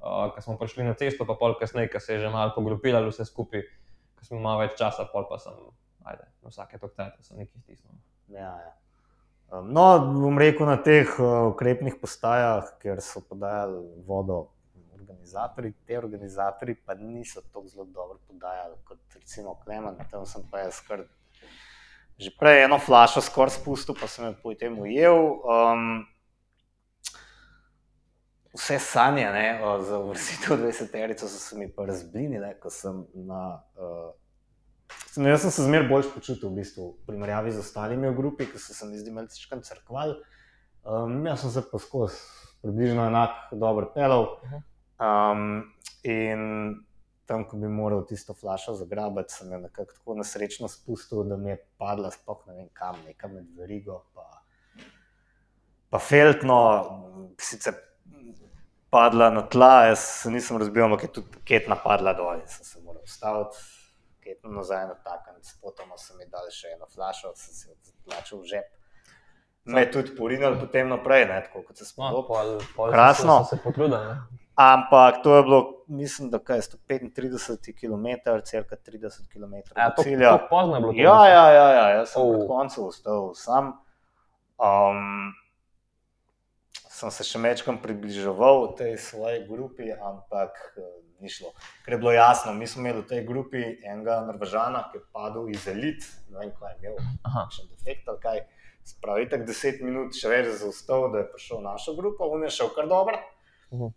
[0.02, 3.10] Uh, ko smo prišli na cesto, pa pol kasneje, ko se je že malo pogrupiralo
[3.10, 3.62] vse skupaj,
[4.18, 5.58] ko smo imeli več časa, pol pa sem,
[6.10, 7.98] ajde, vsake toktajte sem nekaj stisnil.
[8.34, 8.72] Ja, ja.
[9.52, 14.46] No, bom rekel na teh uh, ukrepnih postajah, kjer so podajali vodo
[14.96, 15.74] organizatorji.
[15.86, 20.80] Te organizatorji pa niso tako zelo dobro podajali kot recimo Klemen, tam sem pa jaz
[20.86, 21.04] kar
[22.16, 25.20] že prej eno flašo skoraj spustil, pa sem jo potem ujel.
[25.44, 26.06] Um,
[28.56, 33.60] vse sanje ne, o, za vrstitev 20-terico so se mi pa razblinile, ko sem na.
[33.76, 34.21] Uh,
[35.12, 38.46] sem, jaz sem se zmeraj bolj počutil v bistvu v primerjavi z ostalimi v grupi,
[38.50, 40.16] ki so se mi zdi malce crkvali.
[40.82, 42.18] Um, jaz sem se pa skozi
[42.62, 44.26] približno enako dobro pelal.
[45.02, 45.62] Um,
[46.02, 46.42] in
[47.26, 51.50] tam, ko bi moral tisto flašo zagrabiti, sem jo nekako tako nesrečno spustil, da mi
[51.50, 54.02] je padla sploh ne vem kam, nekam med verigo.
[54.14, 54.26] Pa,
[55.90, 56.58] pa feltno,
[57.40, 57.78] sicer
[58.92, 62.66] padla na tla, jaz se nisem razbil, ampak je tudi ketna padla dol in sem
[62.66, 63.62] se moral ustaviti.
[64.22, 68.38] Ketno nazaj na takan, spotoma sem mi dal še eno flašo, sem si jo tlačil
[68.38, 68.68] v žep.
[69.64, 72.62] Me je tudi porinil potem naprej, ne, tako kot se No, spomnim.
[72.76, 73.44] pol Krasno.
[73.44, 74.00] Se, se ne.
[74.54, 78.06] Ampak to je bilo, mislim, da kaj, 135 km,
[78.44, 80.30] cirka 30 km Ja, to, cilja.
[80.30, 80.92] to pozno je bilo.
[80.94, 82.36] Ja, ja, ja, ja, jaz sem Oh.
[82.36, 82.46] oh.
[82.46, 83.72] koncu ostal sam.
[84.58, 85.32] Um,
[86.84, 90.82] sem se še večkrat približeval tej svoji grupi, ampak eh,
[91.22, 91.52] ni šlo.
[91.84, 95.48] Ker je bilo jasno, mi smo imeli v tej grupi enega Norvežana, ki je padel
[95.54, 98.44] iz elit, ne vem, kaj je imel, kakšen defekt ali kaj.
[98.82, 102.50] Spravi tako 10 minut, še več zaostal, da je prišel v našo grupo, on je
[102.50, 103.20] šel kar dobro.
[103.70, 103.92] Mhm.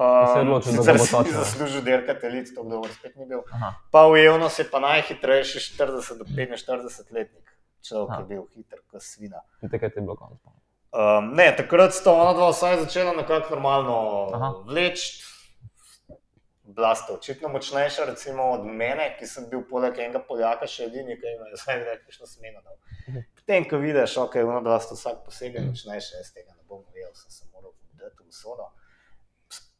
[0.00, 1.32] Um, je da sicer ga bo si točil.
[1.32, 3.42] zaslužil dirkati elit, to dobro spet ni bil.
[3.52, 3.74] Aha.
[3.90, 7.50] Pa ujel nas je pa najhitrejši 40 do 45 letnik,
[7.88, 8.20] človek Aha.
[8.20, 9.42] je bil hiter, kot svina.
[9.62, 10.38] In takrat je bilo konec.
[10.94, 13.98] Um, ne, takrat sta ona dva vsaj začela nekako normalno
[14.34, 14.54] Aha.
[14.66, 15.20] vleči.
[16.76, 21.16] Bila sta očitno močnejša, recimo od mene, ki sem bil poleg enega Poljaka še edini,
[21.18, 21.80] ki je zdaj
[22.22, 22.76] na smeno dal.
[23.08, 23.24] Mhm.
[23.40, 27.10] Potem, ko vidiš, ok, ona dva sta vsak posebej močnejša, jaz tega ne bom verjel,
[27.18, 28.70] sem se moral dati v sodo.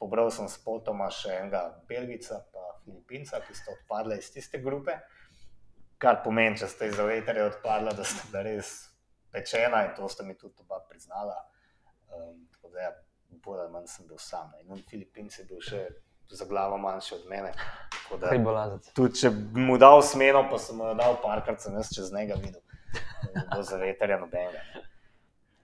[0.00, 4.96] Pobral sem s potoma še enega Belgica, pa Filipinca, ki sta odpadla iz tiste grupe.
[6.00, 8.72] Kar pomeni, če ste iz veterja odpadla, da ste bila res
[9.30, 11.36] pečena in to sta mi tudi oba priznala.
[12.10, 12.92] Um, tako da, ja,
[13.44, 14.50] bolj ali manj sem bil sam.
[14.54, 14.64] ne.
[14.64, 15.84] In on Filipinc je bil še
[16.30, 17.52] za glavo manjši od mene.
[18.20, 22.12] Da, tudi če bi mu dal smeno, pa sem mu dal parkrat, sem jaz čez
[22.12, 22.60] njega videl.
[23.34, 24.58] Da bo za veterja nobenega.
[24.74, 24.82] ne.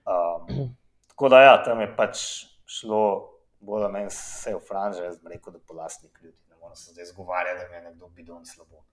[0.07, 0.69] Um,
[1.07, 2.21] tako da, ja, tam je pač
[2.65, 3.01] šlo,
[3.59, 6.37] bolj ali manj vse v franže, jaz bi rekel, da po lastni krivdi.
[6.49, 8.83] Ne morem se zdaj zgovarjati, da mi je nekdo bidon slabo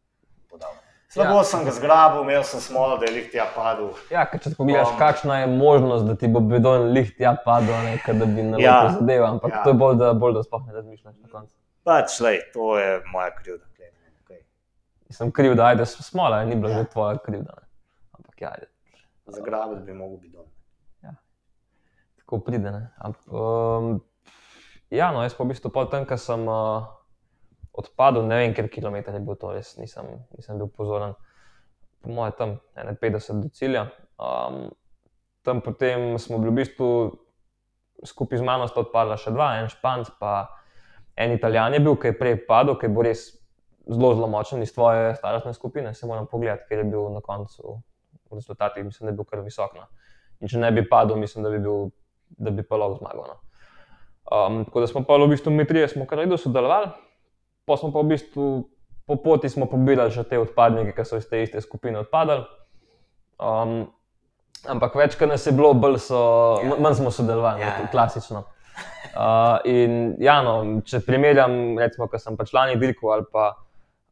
[0.51, 0.75] podal.
[1.09, 1.45] Slabo Ja.
[1.45, 3.93] sem ga zgrabil, imel sem smolo, da je lih tja padel.
[4.11, 8.01] Ja, če pogledaš, Um, kakšna je možnost, da ti bo bedon liht ja padel, ne,
[8.09, 9.63] da bi na Ja, zadeval, ampak ja.
[9.63, 11.55] to je bolj, da, bolj, da sploh ne razmišljaš na koncu.
[11.85, 13.65] Pač, lej, to je moja krivda.
[13.77, 13.91] glej,
[14.25, 14.41] Okay.
[15.13, 16.77] Sem kriv, da ajde smola, ni bila Ja.
[16.77, 16.83] ja.
[16.85, 17.53] že tvoja krivda.
[17.61, 17.69] Ne.
[18.13, 18.67] Ampak ja, ajde.
[19.27, 20.49] Zagrabiti bi mogel bidon.
[22.25, 22.71] tako pride.
[22.71, 22.91] ne.
[22.99, 24.01] Amp, um,
[24.91, 26.89] ja, no, jaz pa v bistvu pol tam, ko sem uh,
[27.73, 31.15] odpadel, ne vem, ker kilometer je bil to, res nisem, nisem bil pozoren.
[32.05, 33.89] Po mojem, tam ene 50 do cilja.
[34.17, 34.73] Um,
[35.45, 36.89] tam potem smo bili v bistvu
[38.05, 40.49] skupaj z mano, sta odpadla še dva, en španc, pa
[41.17, 43.27] en italijan je bil, ki je prej padel, ki bil res
[43.87, 45.95] zelo, zelo močen iz tvoje starostne skupine.
[45.95, 47.79] Se moram pogledati, ker je bil na koncu
[48.31, 49.75] v rezultatih, mislim, da je bil kar visok.
[49.79, 49.89] No.
[50.41, 51.91] In če ne bi padel, mislim, da bi, bil,
[52.39, 53.35] da bi pa lahko zmagal.
[53.35, 53.41] No.
[54.25, 56.89] Um, tako da smo pa v bistvu mi trije smo kar redo sodelovali,
[57.69, 58.47] pa smo pa v bistvu
[59.07, 62.47] po poti smo pobirali še te odpadnike, ki so iz te iste skupine odpadali.
[63.37, 63.85] Um,
[64.71, 66.21] ampak več, kar nas je bilo, bolj so,
[66.65, 66.79] Ja.
[66.81, 67.75] manj smo sodelovali, ja.
[67.85, 67.89] ja.
[67.93, 68.47] klasično.
[69.15, 73.53] Uh, in ja, no, če primerjam, recimo, ko sem pa člani dirkal ali pa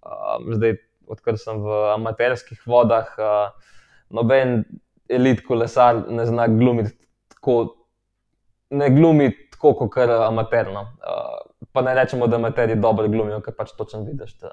[0.07, 0.77] um, zdaj,
[1.11, 3.73] odkar sem v amaterskih vodah, uh,
[4.15, 4.61] noben
[5.11, 6.95] elit kolesar ne zna glumiti
[7.35, 7.57] tako,
[8.71, 10.87] ne glumi tako kot kar amaterno.
[11.03, 11.41] Uh,
[11.73, 14.53] pa ne rečemo, da amaterji dobro glumijo, ker pač točno vidiš, da,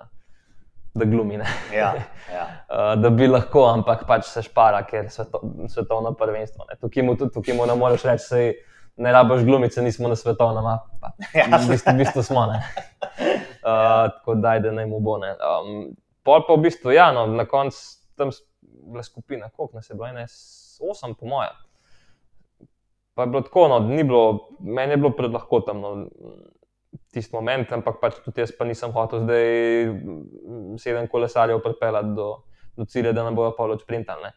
[0.98, 1.38] da glumi.
[1.38, 1.46] Ne?
[1.76, 1.94] Ja,
[2.38, 2.48] ja.
[2.66, 6.66] Uh, da bi lahko, ampak pač se špara, ker je sveto, svetovno prvenstvo.
[6.70, 6.80] ne.
[6.82, 8.52] Tukaj mu tukaj mu ne moreš reči, sej
[9.00, 11.48] ne rabiš glumice, nismo na svetovnem, a pa Ja.
[11.58, 12.46] v bistvu, v bistvu smo.
[12.46, 12.60] ne.
[13.62, 13.76] Uh,
[14.10, 15.18] tako da, da naj mu bo.
[15.18, 15.34] ne.
[15.36, 15.90] Um,
[16.24, 17.76] pol pa v bistvu, ja, no, na koncu
[18.16, 18.32] tam
[18.62, 21.52] bila skupina, koliko nas je bilo, ene s- osem, po mojem.
[23.14, 24.24] Pa je bilo tako, no, ni bilo,
[24.60, 25.92] meni je bilo predlahko tam no,
[27.10, 29.46] tisti moment, ampak pač tudi jaz pa nisem hotel zdaj
[30.78, 32.30] sedem kolesarjev pripeljati do,
[32.74, 34.32] do cilja, da ne bojo polo sprintali.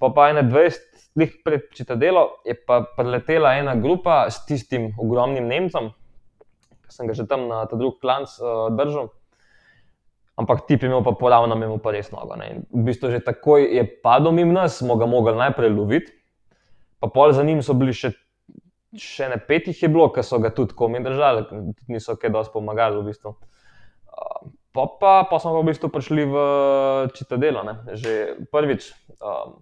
[0.00, 0.90] Pa pa ene 20,
[1.20, 5.90] lih pred čitadelo, je pa preletela ena grupa s tistim ogromnim Nemcem,
[6.86, 9.10] ki sem ga že tam na ta drug klanc uh, držal.
[10.40, 12.38] Ampak tip je imel pa poravno, imel pa res nogo.
[12.40, 12.64] Ne.
[12.72, 16.16] V bistvu že takoj je padel mimo nas, smo ga mogli najprej loviti,
[16.96, 18.14] pa pol za njim so bili še
[18.98, 22.32] še ne pet jih je bilo, ki so ga tudi komi držali, tudi niso kaj
[22.34, 23.36] dosti pomagali v bistvu.
[24.10, 26.36] Uh, pa, pa, pa smo pa v bistvu prišli v
[27.14, 28.90] Čitadelo, ne, že prvič.
[29.20, 29.60] Um,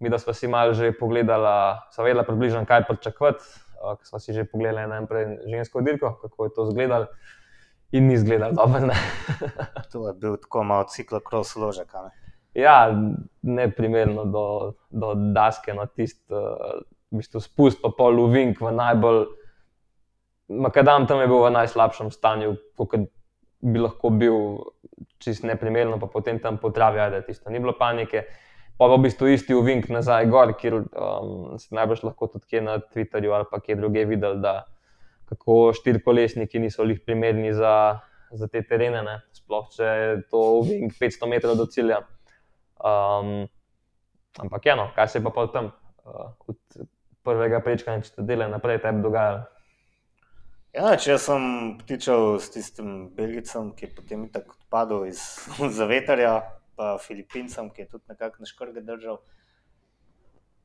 [0.00, 3.44] mi, da smo si malo že pogledali, sva vedela približno, kaj pričakovati,
[3.80, 7.06] uh, ker smo si že pogledali najprej žensko dirko, kako je to izgledalo.
[7.92, 8.80] In ni izgledalo dobro.
[8.80, 8.94] ne.
[9.92, 11.94] To je bil tako malo ciklokros ložek.
[11.94, 12.10] a ne?
[12.54, 12.94] Ja,
[13.42, 16.80] ne primerno do, do daske, no tisti uh,
[17.10, 19.24] v bistvu spust, pa pol uvink v najbolj.
[20.48, 22.94] Makadam tam je bil v najslabšem stanju, kot
[23.60, 24.36] bi lahko bil,
[25.20, 28.24] čist neprimerno, pa potem tam po travi, ajde, tisto ni bilo panike.
[28.80, 33.34] Pa v bistvu isti uvink nazaj gor, kjer um, si najbrž lahko tudi na Twitterju
[33.36, 34.62] ali pa kje drugje videl, da
[35.28, 38.00] kako štirikolesniki niso lih primerni za,
[38.32, 39.18] za te terene, ne.
[39.36, 42.00] sploh če je to uvink 500 metrov do cilja.
[42.80, 43.44] Um,
[44.40, 46.86] ampak ja, no, kaj se je pa tam uh, od
[47.22, 49.44] prvega prečkanja Čitadele naprej tebi dogajalo?
[50.72, 51.44] Ja, če sem
[51.82, 55.20] ptičal s tistim Belgicem, ki je potem tako odpadel iz
[55.78, 56.38] zavetarja,
[56.80, 59.18] pa Filipincem, ki je tudi nekako na škrge držal.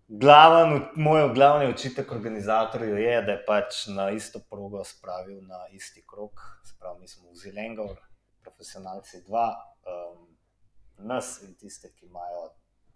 [0.08, 6.06] Glaven, moj glavni očitek organizatorju je, da je pač na isto progo spravil na isti
[6.08, 6.40] krok.
[6.64, 8.00] Sprav, mi smo vzeli Engor,
[8.48, 9.50] profesionalci dva,
[9.84, 10.24] um,
[11.12, 12.48] nas in tiste, ki imajo,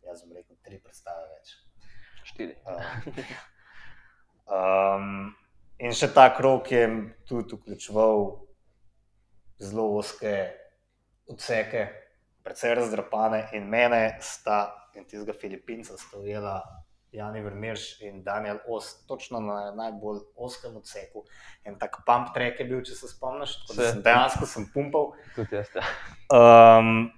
[0.07, 1.55] jaz bom rekel, tri predstave več.
[2.31, 2.55] Štiri.
[2.63, 3.23] Um,
[4.55, 5.15] um,
[5.75, 6.85] in še ta krok je
[7.27, 8.29] tudi vključeval
[9.59, 10.37] zelo oske
[11.27, 11.89] odseke,
[12.43, 16.61] precej razdrapane, in mene sta, in tistega Filipinca, sta ujela
[17.11, 21.23] Jani Vermeerš in Daniel Os, točno na najbolj oskem odseku.
[21.65, 23.91] En tak pump track je bil, če se spomniš, Se.
[23.91, 25.13] sem dejansko sem pumpal.
[25.35, 25.71] Tudi jaz.
[25.75, 25.85] Ja.
[26.29, 27.09] Um,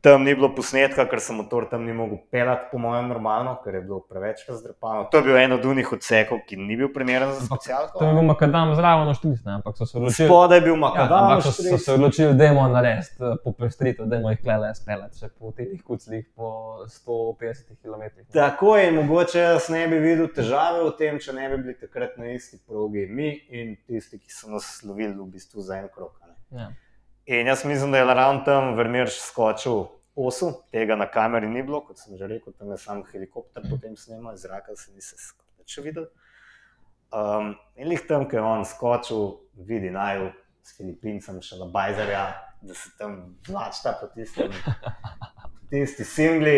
[0.00, 3.74] tam ni bilo posnetka, ker sem motor tam ni mogel pelati, po mojem, normalno, ker
[3.74, 5.08] je bilo preveč razdrapano.
[5.12, 7.98] To je bil en od unih odsekov, ki ni bil primeren za specialko.
[7.98, 10.28] To je bil makadam zraven oštris, ne, ampak so se odločili.
[10.28, 14.06] Spodaj je bil Ja, makadam, ampak so, so se odločili, da je narediti uh, popestritev,
[14.06, 16.50] da je jih klele speljati še po teh kuclih po
[16.88, 18.04] 150 km.
[18.32, 22.16] Tako je, mogoče jaz ne bi videl težave v tem, če ne bi bili takrat
[22.20, 26.16] na isti progi mi in tisti, ki so nas lovili v bistvu za en krok.
[26.50, 26.70] Ja.
[27.30, 31.78] In jaz mislim, da je ravno tam Vermeerš skočil osu, tega na kameri ni bilo,
[31.86, 35.14] kot sem že rekel, tam je sam helikopter potem snimal, iz zraka se nisi
[35.58, 36.08] več videl.
[37.14, 39.22] Um, in lih tam, ko je on skočil,
[39.54, 40.32] vidi naju
[40.66, 42.24] s Filipincem, še na Bajzerja,
[42.66, 43.14] da se tam
[43.46, 44.50] vlačta po tistem,
[45.70, 46.56] tisti singli.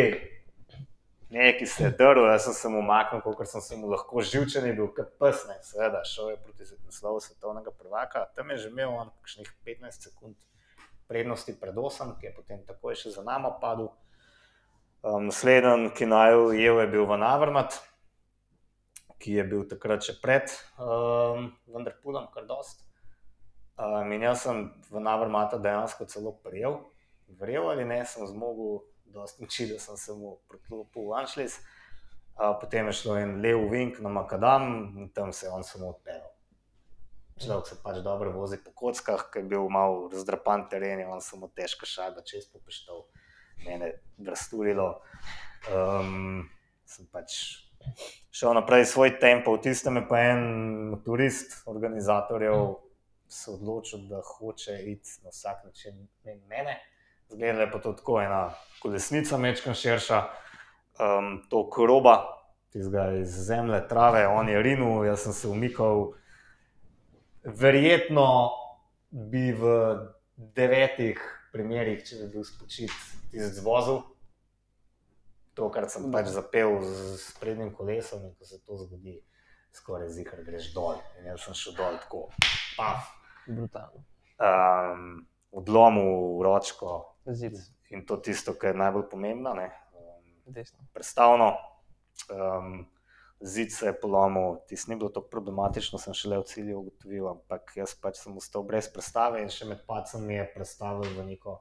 [1.37, 4.70] Neki se je drl, jaz sem se mu umaknil, kot sem se mu lahko živčen,
[4.70, 8.97] je bil kot pes, seveda, šel je proti naslovu svetovnega prvaka, tam je že imel
[9.03, 10.41] on kakšnih 15 sekund
[11.13, 13.91] prednosti pred osem, ki je potem takoj še za nami padel.
[15.03, 17.77] Um, Naslednji, ki naj ujel, je bil Van Avermat,
[19.21, 20.49] ki je bil takrat še pred
[20.79, 22.87] um, Vendrpudom, kar dost.
[23.77, 26.79] Um, in jaz sem Van Avermata dejansko celo prijel,
[27.41, 28.81] verjel ali ne, sem zmogel
[29.13, 31.59] dosti moči, da sem se mu priklopil v Anšlis.
[32.33, 35.93] Uh, potem je šlo en lev vink na Makadam in tam se je on samo
[35.93, 36.32] odpeljal.
[37.41, 41.24] Človek se pač dobro vozi po kockah, ki je bil malo razdrapan teren, in on
[41.24, 43.07] samo težko šaga čez popeštov,
[43.64, 45.01] mene razturilo.
[45.72, 46.49] Um,
[46.85, 47.62] sem pač
[48.30, 50.43] šel naprej svoj tempo, v tistem je pa en
[50.93, 52.76] motorist, organizatorjev,
[53.33, 56.78] se odločil, da hoče iti na vsak način mimo mene.
[57.33, 60.18] Zgleda je pa to tako ena kolesnica, mečkam širša,
[61.01, 62.16] um, to koroba,
[62.72, 66.12] tistega iz zemlje, trave, on je rinil, jaz sem se umikal.
[67.45, 68.26] Verjetno
[69.11, 69.72] bi v
[70.36, 71.18] devetih
[71.53, 72.93] primerih, če bi bil spočit,
[73.34, 74.03] izvozil
[75.55, 79.18] to, kar sem pač zapel z s prednjim kolesom, in ko se to zgodi,
[79.74, 80.97] skoraj zihar greš dol.
[81.18, 82.22] In jaz sem šel dol tako,
[82.78, 83.11] paf,
[83.47, 84.05] Brutalno.
[84.38, 87.59] um, odlomil ročko Zid,
[87.90, 89.53] in to tisto, kar je najbolj pomembno.
[89.53, 90.55] Um,
[90.95, 91.53] predstavno.
[92.30, 92.86] Um,
[93.43, 97.72] zid se je polomil, tisto ni bilo tako problematično, sem šele v cilju ugotovil, ampak
[97.76, 101.59] jaz pač sem ostal brez predstave in še med pacem mi je predstavil v neko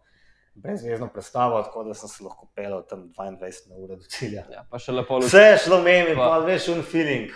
[0.53, 4.43] brezvezno predstavo, tako da sem se lahko pelal tam 22 na uro do cilja.
[4.51, 7.31] Ja, pa še lepo Vse je šlo meni, Pa- pa veš, un feeling.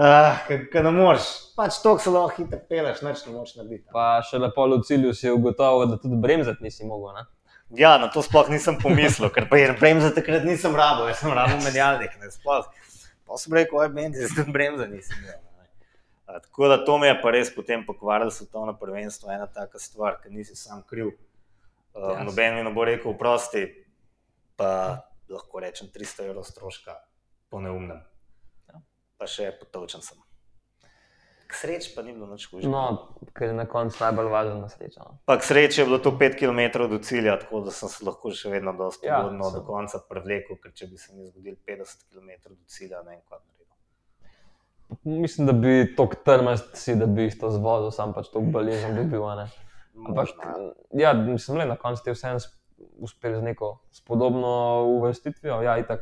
[0.00, 0.36] Uh,
[0.72, 1.26] Ker ne moreš,
[1.58, 3.86] pač to se lahko hitro peleš, noč ne moreš narediti.
[3.92, 7.14] Pa še lepo v cilju si ugotovil, da tudi bremzati nisi mogel.
[7.18, 7.26] Ne?
[7.78, 11.34] Ja, na to sploh nisem pomislil, ker pa je bremza takrat nisem rabil, jaz sem
[11.34, 12.16] rabil menjalnik.
[12.22, 12.66] Ne, sploh.
[13.30, 15.38] Pa sem rekel, oj, meni je tudi bremza nisem imel.
[16.26, 20.18] A, tako da to me je pa res potem pokvarilo svetovno prvenstvo, ena taka stvar,
[20.22, 21.12] ker nisi sam kriv.
[21.94, 22.24] Uh, Jasno.
[22.24, 23.64] noben mi ne bo rekel, prosti,
[24.58, 24.70] pa
[25.30, 26.94] lahko rečem 300 evrov stroška
[27.50, 28.02] po neumnem.
[28.70, 28.82] Ja.
[29.18, 30.18] Pa še potovčen sem.
[31.50, 32.70] K sreči pa ni bilo nič hujšega.
[32.70, 32.82] No,
[33.32, 35.00] ker je na koncu najbolj važna sreča.
[35.00, 35.18] no.
[35.24, 38.30] Pa k sreči je bilo to 5 km do cilja, tako da sem se lahko
[38.32, 41.82] še vedno dosti Ja, ugodno do konca prevlekel, ker če bi se mi zgodil 50
[42.06, 43.56] km do cilja, ne vem, kaj naredil.
[45.16, 49.04] Mislim, da bi tako trmast si, da bi isto zvozil, sam pač tako baležen bi
[49.06, 49.24] bil.
[49.24, 49.46] a ne.
[49.98, 52.50] Ampak, Možno, ja, mislim, le na koncu ti vseeno s-
[52.98, 54.50] uspel z neko spodobno
[54.88, 55.62] uvrstitvijo.
[55.62, 56.00] Ja, itak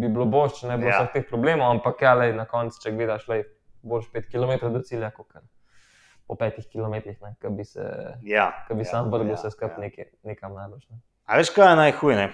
[0.00, 0.98] bi bilo boš, če ne bi bilo Ja.
[0.98, 3.44] vseh teh problemov, ampak ja, lej, na koncu, če gledaš, lej,
[3.82, 5.44] boš 5 km do cilja, kot kar
[6.26, 6.94] po 5 km,
[7.40, 7.82] ki bi se,
[8.22, 9.84] Ja, bi ja, sam vrgel ja, vse skupaj ja.
[9.86, 10.82] nekaj, nekam najbolj.
[10.90, 11.00] Ne.
[11.26, 12.16] A veš, kaj je najhuje?
[12.16, 12.26] ne?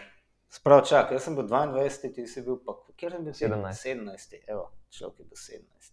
[0.53, 3.32] Sprav, čak, jaz sem bil 22, ti si bil pa, kjer sem bil?
[3.32, 3.45] ti?
[3.45, 3.84] 17.
[3.84, 5.93] 17, evo, človek je bil 17.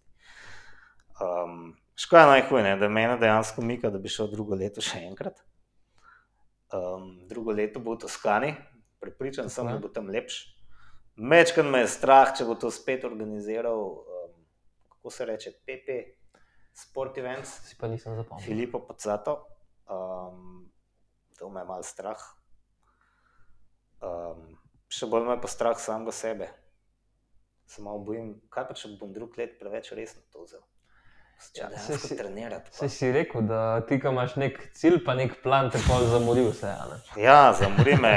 [1.19, 1.61] Um,
[1.99, 2.75] Škoda je najhuje, ne?
[2.79, 5.39] da me dejansko mika, da bi šel drugo leto še enkrat.
[6.75, 8.53] Um, drugo leto bo v Toskani,
[9.03, 10.41] pripričan sem, da bo tam lepš.
[11.19, 14.18] Mečkan me je strah, če bo to spet organiziral, um,
[15.09, 15.89] kako se reče, PP,
[16.73, 17.49] Sport Events.
[17.63, 18.45] Si pa nisem zapomnil.
[18.45, 19.47] Filipo Pacato,
[19.89, 20.71] um,
[21.37, 22.19] to me je malo strah.
[23.99, 24.43] Um,
[24.87, 26.49] še bolj me je pa strah samega sebe.
[27.65, 30.61] Se malo bojim, kaj pa če bom drug let preveč resno to vzel.
[31.49, 32.71] Če Ja, ja, saj dejansko si- trenirati.
[32.77, 32.89] Pa.
[32.89, 36.67] si rekel, da ti, imaš nek cilj, pa nek plan, te pol zamori vse.
[36.69, 36.99] a ne.
[37.17, 38.13] Ja, zamori me.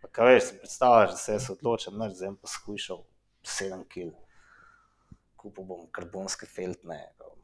[0.00, 3.04] Pa Kaj veš, si predstavljaš, da se jaz odločim, da sem pa skušal
[3.44, 4.14] 7 kg.
[5.38, 7.36] Kupil bom karbonske feltne, um,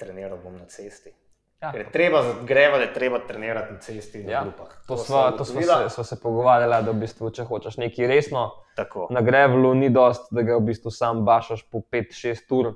[0.00, 1.14] treniral bom na cesti.
[1.62, 4.72] Ja, Ker je treba za grevale, treba trenirati na cesti in Ja, na grupah.
[4.88, 8.08] To sva sva, to sva, se, sva se pogovarjala, da v bistvu, če hočeš nekaj
[8.10, 9.06] resno, Tako.
[9.10, 12.74] na grevlu ni dost, da ga v bistvu sam bašaš po 5-6 ur.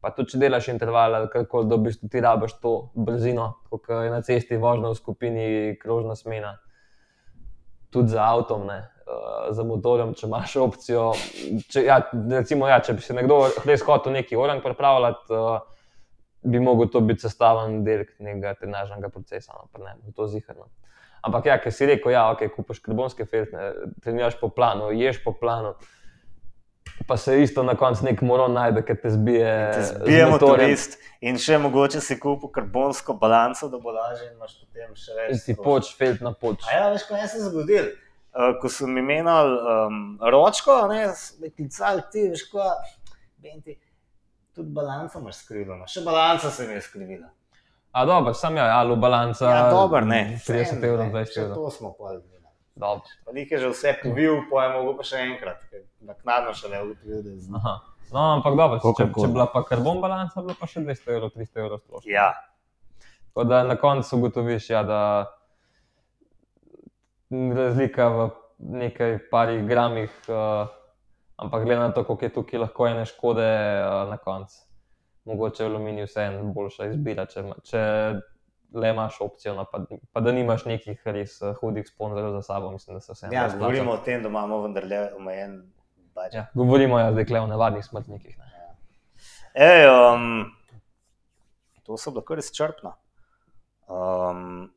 [0.00, 3.90] Pa tudi, če delaš interval ali kako, da v bistvu ti rabiš to brzino, kot
[3.90, 5.48] je na cesti vožnja v skupini,
[5.82, 6.54] krožna smena.
[7.90, 8.78] Tudi za avtom, ne.
[9.50, 11.10] Za motorjem, če imaš opcijo.
[11.72, 12.00] Če, ja,
[12.30, 15.60] recimo, ja, če bi se nekdo res hotel neki orang pripravljati, uh,
[16.42, 20.68] bi mogel to biti sestaven del nekega trenažnega procesa, no, pa ne, to ziharno.
[21.26, 23.72] Ampak ja, ker si rekel, ja, ok, kupaš karbonske feltne,
[24.04, 25.74] treniraš po planu, ješ po planu.
[27.08, 29.52] Pa se isto na koncu nek moron najde, ki te zbije.
[29.74, 30.66] Te z zbijemo motorjem.
[30.68, 35.12] turist in še mogoče si kupil karbonsko balanco, da bo lažje in imaš potem še
[35.12, 35.40] In več.
[35.40, 35.64] si stroškov.
[35.64, 36.64] poč, felt na poč.
[36.68, 37.92] A ja, veš, kaj se je zgodilo?
[38.30, 41.00] Uh, ko so mi menjali um, ročko, a ne,
[41.40, 42.92] me klicali ti, veš, kaj,
[43.42, 43.74] Benti,
[44.54, 47.30] tudi balanco imaš skrivljeno, še balanca se mi je skrivila.
[47.90, 49.48] A dobro, sam ja, alu balanca.
[49.50, 50.20] Ja, dober, ne.
[50.46, 51.56] 30 vseeno, evrov, ne, 20 še evrov.
[51.56, 52.12] To smo pa.
[52.80, 53.16] Dobro.
[53.26, 56.70] Pa njih je že vse povil, pa je mogel pa še enkrat, ker naknadno še
[56.70, 57.58] ne ugotovil, da je znal.
[57.58, 57.74] Aha.
[58.12, 61.64] No, ampak dobro, če, če bila pa karbon balanca, bila pa še 200 evrov, 300
[61.64, 62.14] evrov stroškov.
[62.14, 62.30] Ja,
[63.30, 65.00] Tako da na koncu ugotoviš, ja, da
[67.30, 70.68] razlika v nekaj parih gramih, uh,
[71.36, 73.46] ampak glede na to, koliko je tukaj lahko ene škode
[73.80, 74.56] uh, na koncu.
[75.24, 77.82] Mogoče je aluminij vseeno boljša izbira, če, če
[78.72, 82.70] le imaš opcijo, no, pa, pa da nimaš nekih res uh, hudih sponzorjev za sabo,
[82.72, 83.34] mislim, da se vseeno.
[83.34, 85.60] ja govorimo o tem, da imamo vendarle omejen
[86.14, 86.34] budžet.
[86.34, 88.38] Ja, govorimo ja, zdaj le o navadnih smrtnikih.
[88.38, 88.50] Ne.
[89.54, 90.44] Ej, um,
[91.82, 92.94] to so bila kar izčrpna.
[93.90, 94.70] Um,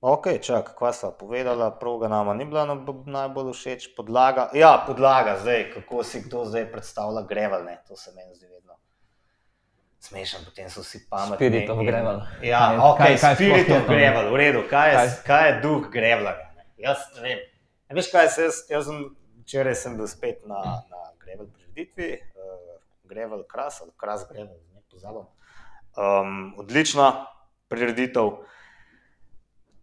[0.00, 2.64] ok, čak, kva sva povedala, proga nama ni bila
[3.06, 4.48] najbolj všeč, podlaga.
[4.54, 8.74] Ja, podlaga, zdaj, kako si kdo zdaj predstavlja grevel, ne, to se meni zdi vedno.
[10.00, 11.36] Smešen, potem so vsi pametni.
[11.36, 12.20] Spirit of gravel.
[12.40, 13.88] Ja, Kaj- ok, kaj- kaj spirit of ne?
[13.90, 15.08] gravel, v redu, kaj je, Kaj?
[15.26, 16.44] kaj je duh grevlaga?
[16.56, 16.64] ne?
[16.78, 17.38] Jaz ne vem.
[17.90, 19.02] Ja, veš kaj, se jaz, jaz sem,
[19.42, 20.56] včeraj sem bil spet na,
[20.88, 25.28] na grevel prireditvi, uh, grevel kras ali kras grevel, ne pozabim.
[26.00, 27.26] Um, odlična
[27.68, 28.40] prireditev.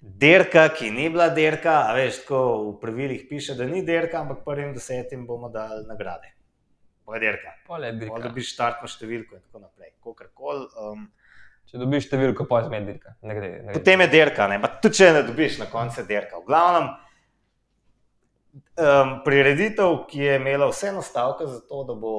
[0.01, 2.39] Derka, ki ni bila derka, a veš, tako
[2.71, 6.33] v pravilih piše, da ni derka, ampak prvim desetim bomo dali nagrade.
[7.05, 7.53] Pa je derka.
[7.67, 8.19] Pol je Pa dirka.
[8.27, 9.93] dobiš štartno številko in tako naprej.
[10.03, 10.67] Kakorkoli.
[10.77, 11.07] Um,
[11.67, 13.15] Če dobiš številko, pa je dirka.
[13.27, 13.73] Ne gre, ne gre.
[13.75, 14.59] Potem je derka, ne?
[14.63, 16.39] pa tudi če ne dobiš, na koncu je derka.
[16.39, 16.85] V glavnem,
[18.79, 22.13] um, prireditev, ki je imela vse nastavke za to, da bo,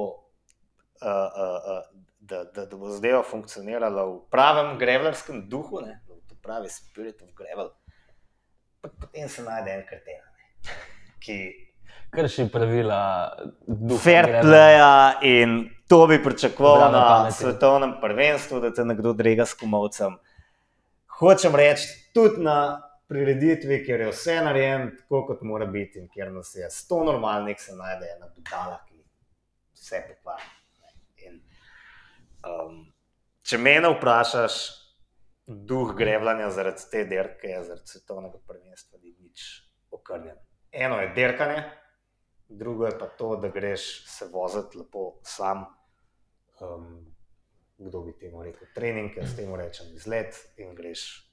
[1.00, 1.80] uh, uh, uh,
[2.20, 5.96] da, da, da bo zdaj funkcionirala v pravem grevlerskem duhu, ne?
[6.48, 7.70] Pravi spirit of gravel.
[8.80, 10.76] Pa potem se najde en kreten, ne?
[11.20, 11.38] ki
[12.14, 13.00] krši pravila
[14.00, 17.36] fair playa in to bi pričakoval na pameti.
[17.36, 20.16] svetovnem prvenstvu, da te nekdo drega s komovcem.
[21.18, 26.32] Hočem reči, tudi na prireditvi, kjer je vse narejeno tako, kot mora biti, in kjer
[26.32, 29.02] nas je sto normalnih, se najde ena budala, ki
[29.74, 30.54] vse pokvari.
[32.48, 32.84] Um,
[33.42, 34.77] če me vprašaš,
[35.48, 39.44] duh grevljanja zaradi te derke, zaradi svetovnega prvenstva, ni nič
[39.90, 40.36] okrnjen.
[40.72, 41.62] Eno je derkanje,
[42.48, 45.64] drugo je pa to, da greš se voziti lepo sam
[46.60, 47.06] um,
[47.78, 51.24] kdo bi temu rekel, trening, jaz temu rečem izlet in greš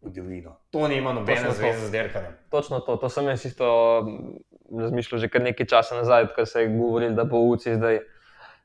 [0.00, 0.56] v divjino.
[0.70, 2.32] To nima nobene zveze z derkanjem.
[2.50, 3.66] Točno to, to sem jaz isto
[4.02, 8.00] mm, razmišljal že kar nekaj časa nazaj, ko se je govorilo, da bo UCI zdaj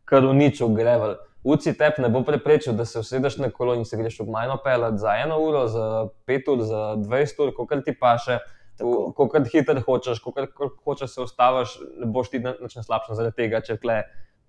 [0.06, 1.16] kar uničil grevel.
[1.44, 4.60] UCI tep ne bo preprečil, da se usedeš na kolo in se greš v majno
[4.64, 8.38] pelat za eno uro, za pet ur, za 20 ur, kolikor ti paše.
[8.78, 9.12] Tako.
[9.18, 13.62] Kolikor hiter hočeš, kolikor hočeš se ustaviš, ne boš ti nič na slabšem zaradi tega,
[13.66, 14.04] če kle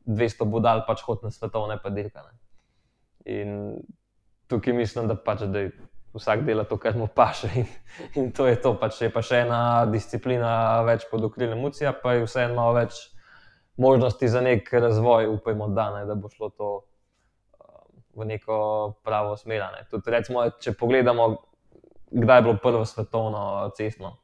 [0.07, 2.33] 200 budal pač hod na svetovne pa dirkane.
[3.25, 3.81] In
[4.51, 5.69] tukaj mislim, da pač da
[6.13, 7.49] vsak dela to, kar mu paše.
[7.57, 7.67] In,
[8.15, 12.19] in to je to, pač je pa še ena disciplina več pod okriljem UCI, pa
[12.19, 13.01] je vseeno malo več
[13.77, 16.71] možnosti za nek razvoj, upajmo, da, ne, da bo šlo to
[18.15, 18.57] v neko
[19.05, 19.63] pravo smer.
[19.73, 19.85] Ne.
[19.91, 21.37] Tudi, recimo, če pogledamo,
[22.11, 24.17] kdaj je bilo prvo svetovno cestno.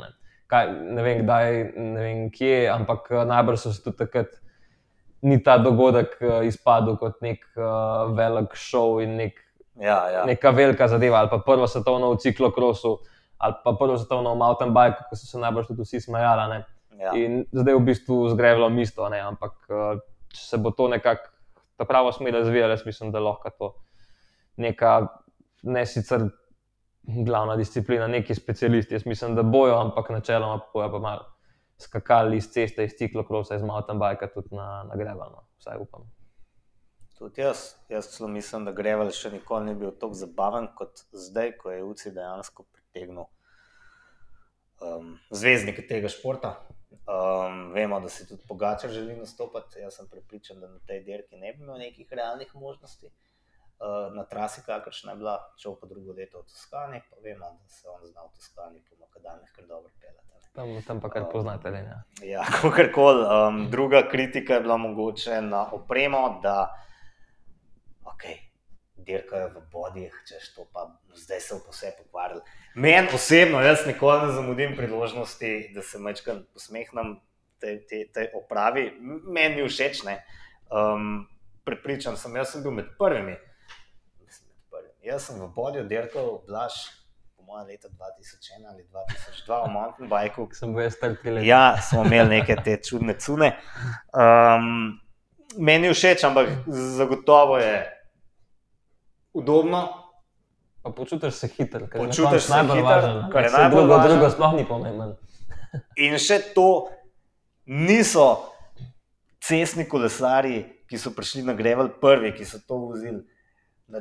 [0.00, 0.12] Ne.
[0.46, 4.40] Kaj, ne vem, kdaj, ne vem kje, ampak najbrž so se tudi takrat.
[5.24, 9.38] Ni ta dogodek izpadel kot nek uh, velik šov in nek
[9.80, 10.24] Ja, ja.
[10.24, 12.98] neka velika zadeva, ali pa prvo svetovno v ciklokrosu,
[13.38, 16.62] ali pa prvo svetovno v mountain bikeu, ko so se najbrž tudi vsi smejali.
[17.00, 17.12] Ja.
[17.18, 19.20] In zdaj v bistvu zgrevalo isto, ne?
[19.20, 20.02] ampak eh,
[20.34, 21.34] če se bo to nekako
[21.76, 23.74] ta pravo smer razvijalo, jaz mislim, da lahko to
[24.56, 25.06] neka,
[25.62, 26.28] ne sicer
[27.02, 28.94] glavna disciplina, neki specialisti.
[28.94, 31.24] Jaz mislim, da bojo, ampak načeloma bojo pa malo
[31.78, 36.06] skakali iz ceste, iz ciklokrosa, iz mountain bikea tudi na, na grevalo, vsaj upam.
[37.18, 41.52] Tudi jaz, jaz celo mislim, da Grevel še nikoli ni bil tako zabaven kot zdaj,
[41.58, 43.26] ko je UCI dejansko pritegnil
[44.82, 46.56] um, zvezdnike tega športa.
[47.06, 49.78] Um, vemo, da si tudi Pogačar želi nastopati.
[49.78, 53.06] Jaz sem prepričan, da na tej dirki ne bi imel nekih realnih možnosti.
[53.06, 57.68] Uh, na trasi, kakršna je bila, šel pa drugo leto v Toskani, pa vemo, da
[57.68, 60.28] se on zna v Toskani po makadamih kar dobro pelati.
[60.28, 60.34] ne.
[60.54, 61.96] Tam, tam pa kar poznate, le ne.
[62.22, 63.26] Ja, kakorkoli.
[63.26, 66.70] Um, druga kritika je bila mogoče na opremo, da
[68.04, 68.38] okay,
[69.06, 72.42] dirkajo v bodih, češ to pa zdaj se bo vse pokvarilo.
[72.74, 77.20] Meni osebno, jaz nikoli ne zamudim priložnosti, da se mečkam posmehnem
[77.58, 78.90] tej, tej, tej opravi.
[79.24, 80.18] Meni je všeč, ne.
[80.70, 81.26] Um,
[81.64, 83.36] prepričan sem, jaz sem bil med prvimi.
[84.20, 85.06] Mislim, med prvimi.
[85.06, 86.80] Jaz sem v bodju dirkal, blaž,
[87.36, 91.46] po mojem leta 2001 ali 2002 v mountain bikeu, sem bil jaz tri leta.
[91.46, 93.54] Ja, smo imeli neke te čudne cune.
[94.12, 94.98] Um,
[95.56, 97.84] meni všeč, ampak zagotovo je
[99.34, 99.88] udobno.
[100.82, 103.28] Pa počutiš se hiter, na Počutiš se najbolj hiter, važno.
[103.32, 104.10] kar je najbolj drugo, važno.
[104.10, 105.16] drugo sploh ni pomembno.
[106.04, 106.88] In še to
[107.66, 108.26] niso
[109.40, 113.22] cestni kolesari, ki so prišli na Grevel prvi, ki so to vozili.
[113.88, 114.00] Na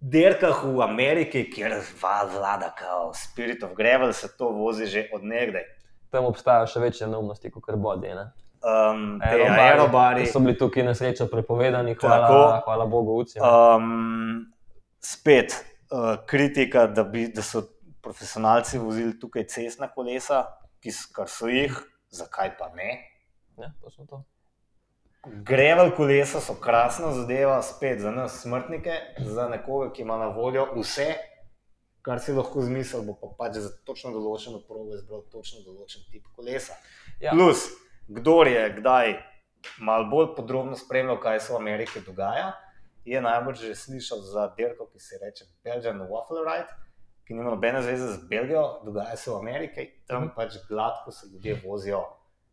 [0.00, 1.76] dirkah v Ameriki, kjer
[2.34, 5.62] vlada kao Spirit of Gravel, se to vozi že od nekdaj.
[6.10, 8.10] Tam obstajajo še večje neumnosti kot bodi.
[8.14, 8.30] Ne?
[8.62, 10.26] Um, te Aerobari, aerobari.
[10.26, 12.06] so bili tukaj na srečo prepovedani, Tako.
[12.06, 13.40] hvala, hvala Bogu, uci.
[13.42, 14.46] Um,
[15.04, 15.54] spet
[15.90, 17.62] uh, kritika, da, bi, da so
[18.02, 20.44] profesionalci vozili tukaj cestna kolesa,
[20.82, 21.74] ki so jih,
[22.10, 22.98] zakaj pa ne.
[23.58, 24.24] Ja, točno to.
[25.22, 30.66] Grevel kolesa so krasna zadeva, spet za nas, smrtnike, za nekoga, ki ima na voljo
[30.74, 31.12] vse,
[32.02, 36.26] kar si lahko zmislil, bo pa pač za točno določeno progo izbral točno določen tip
[36.34, 36.74] kolesa.
[37.22, 37.36] Ja.
[37.36, 37.68] Plus,
[38.10, 39.14] kdo je kdaj
[39.78, 42.50] malo bolj podrobno spremljal, kaj se v Ameriki dogaja,
[43.04, 46.68] je najbrž že slišal za dirko, ki se reče Belgian Waffle Ride,
[47.24, 50.34] ki nima nobene zveze z Belgijo, dogaja se v Ameriki, tam Mhm.
[50.36, 52.04] pač gladko se ljudje vozijo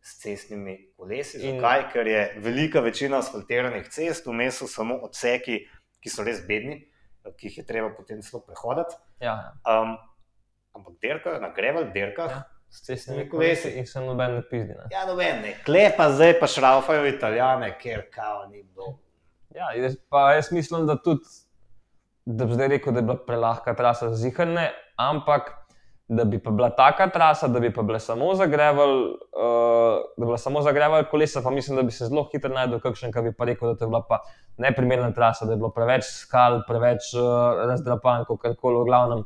[0.02, 1.38] s cestnimi kolesi.
[1.40, 1.92] In- Zakaj?
[1.92, 5.66] Ker je velika večina asfaltiranih cest, vmes so samo odseki,
[6.00, 6.86] ki so res bedni,
[7.36, 8.94] ki jih je treba potem celo prehoditi.
[9.20, 9.98] Ja, Um,
[10.72, 12.30] ampak dirkajo na grevel dirkah.
[12.30, 12.42] Ja.
[12.70, 13.62] s cestnimi kolesi.
[13.62, 14.68] kolesi in se noben ne pizdi.
[14.70, 14.84] Ne?
[14.90, 15.54] Ja, noben ne.
[15.64, 18.98] Klepa zdaj pa šraufajo italijane, ker kao ni bilo.
[19.54, 21.26] Ja, jaz, pa jaz mislim, da tudi,
[22.24, 25.50] da bi zdaj rekel, da je bila prelahka trasa zihrne, ampak
[26.08, 30.22] da bi pa bila taka trasa, da bi pa bila samo za grevel, uh, da
[30.22, 33.12] bi bila samo za grevel kolesa, pa mislim, da bi se zelo hitro najdel kakšen,
[33.12, 34.20] ki bi pa rekel, da to je bila pa
[34.56, 39.24] neprimerna trasa, da je bilo preveč skal, preveč uh, razdrapan, kar koli v glavnem.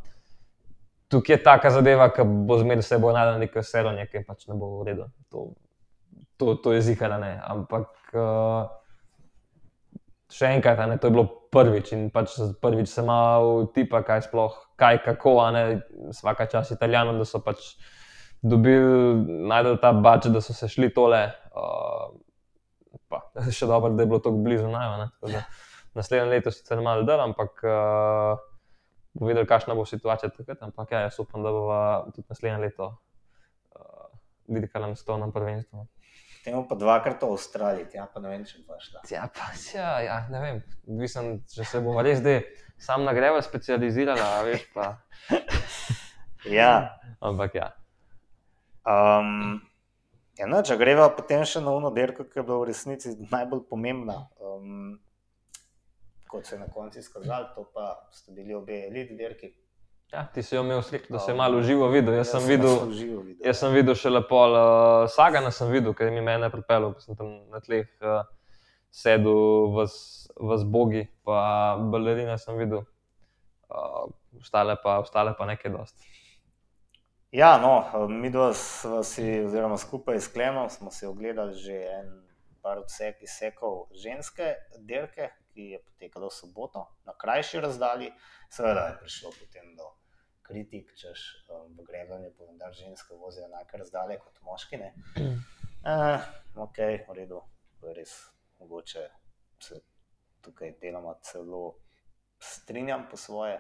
[1.09, 4.57] Tukaj je taka zadeva, ki bo zmeraj se bo najdel neko seronje, ki pač ne
[4.57, 5.09] bo v redu.
[5.33, 5.51] To,
[6.37, 7.37] to, to je zihar, ne.
[7.49, 8.84] Ampak uh,
[10.35, 14.57] še enkrat, ne, to je bilo prvič in pač prvič sem imel tipa, kaj sploh,
[14.81, 15.65] kaj kako, a ne,
[16.11, 17.75] vsaka čas italijanom, da so pač
[18.43, 21.23] dobili, najdel ta bač, da so se šli tole.
[21.55, 22.11] Uh,
[23.09, 23.23] pa,
[23.57, 25.07] še dobro, da je bilo tako blizu naj.
[25.95, 28.35] Naslednje leto sicer malo dal, ampak uh,
[29.15, 30.63] bomo videli, kakšna bo situacija takrat.
[30.67, 31.69] Ampak ja, jaz upam, da bo
[32.11, 34.09] tudi naslednje leto uh,
[34.51, 35.87] videl, kaj nam to na prvenstvu.
[36.45, 39.01] Potem pa dvakrat v Avstraliji, tja pa ne vem, če bo šla.
[39.09, 42.43] Ja, pa ja, ja, ne vem, mislim, če se bo res zdaj
[42.77, 44.91] sam na greva specializirala, a veš pa.
[46.45, 47.71] Ja, Ampak ja.
[48.85, 49.63] um,
[50.37, 53.63] ja no, če greva potem še na uno dirko, ki je bila v resnici najbolj
[53.71, 54.19] pomembna.
[54.37, 54.99] Um,
[56.29, 59.55] kot se je na koncu izkazalo, to pa sta bili obe elite dirki.
[60.15, 60.25] Ja.
[60.35, 62.15] Ti si jo imel sliko, da si jo malo v živo videl.
[62.21, 63.43] Jaz sem vas videl, živo videl.
[63.47, 67.05] jaz sem videl še lepo, uh, Sagana sem videl, ker mi je mene pripeljal, ko
[67.05, 68.23] sem tam na tleh uh,
[68.95, 69.87] sedel v,
[70.63, 71.39] zbogi, pa
[71.93, 72.85] balerine sem videl.
[73.69, 74.07] Uh,
[74.41, 76.13] ostale, pa, ostale pa nekaj dosti.
[77.35, 82.13] Ja, no, mi dva sva si, oziroma skupaj s Klemom, smo si ogledali že en
[82.63, 88.13] par odsek izsekov ženske dirke, ki je potekala v soboto na krajši razdalji.
[88.55, 89.91] Seveda je prišlo potem do
[90.55, 94.79] kritik, češ um, v grebanju, pa vendar ženske vozijo enake razdalje kot moški.
[94.79, 94.95] Ne?
[95.85, 96.21] Eh,
[96.57, 97.43] ok, v redu,
[97.77, 98.13] to je res
[98.57, 99.03] mogoče
[99.61, 99.81] se
[100.41, 101.75] tukaj deloma celo
[102.41, 103.59] strinjam po svoje.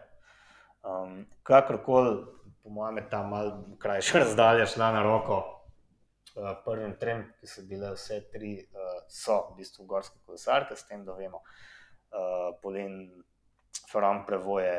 [0.80, 2.14] Um, kakorkoli,
[2.62, 7.66] po mojem, je ta malce krajša razdalja šla na roko uh, prvim trem, ki so
[7.68, 13.02] bile vse tri, uh, so v bistvu gorske kolesarke, s tem, da vemo, uh, Polin
[13.92, 14.78] Ferran Prevo je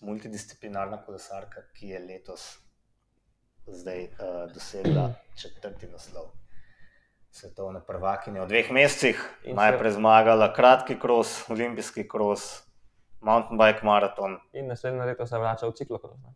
[0.00, 2.58] multidisciplinarna kolesarka, ki je letos
[3.66, 6.32] zdaj uh, dosegla četrti naslov.
[7.30, 12.62] Svetovne prvakinje v dveh mesecih, In najprej zmagala kratki kros, olimpijski kros,
[13.20, 16.14] mountain bike maraton, In naslednje leto se vrača v ciklokros.
[16.18, 16.34] ne.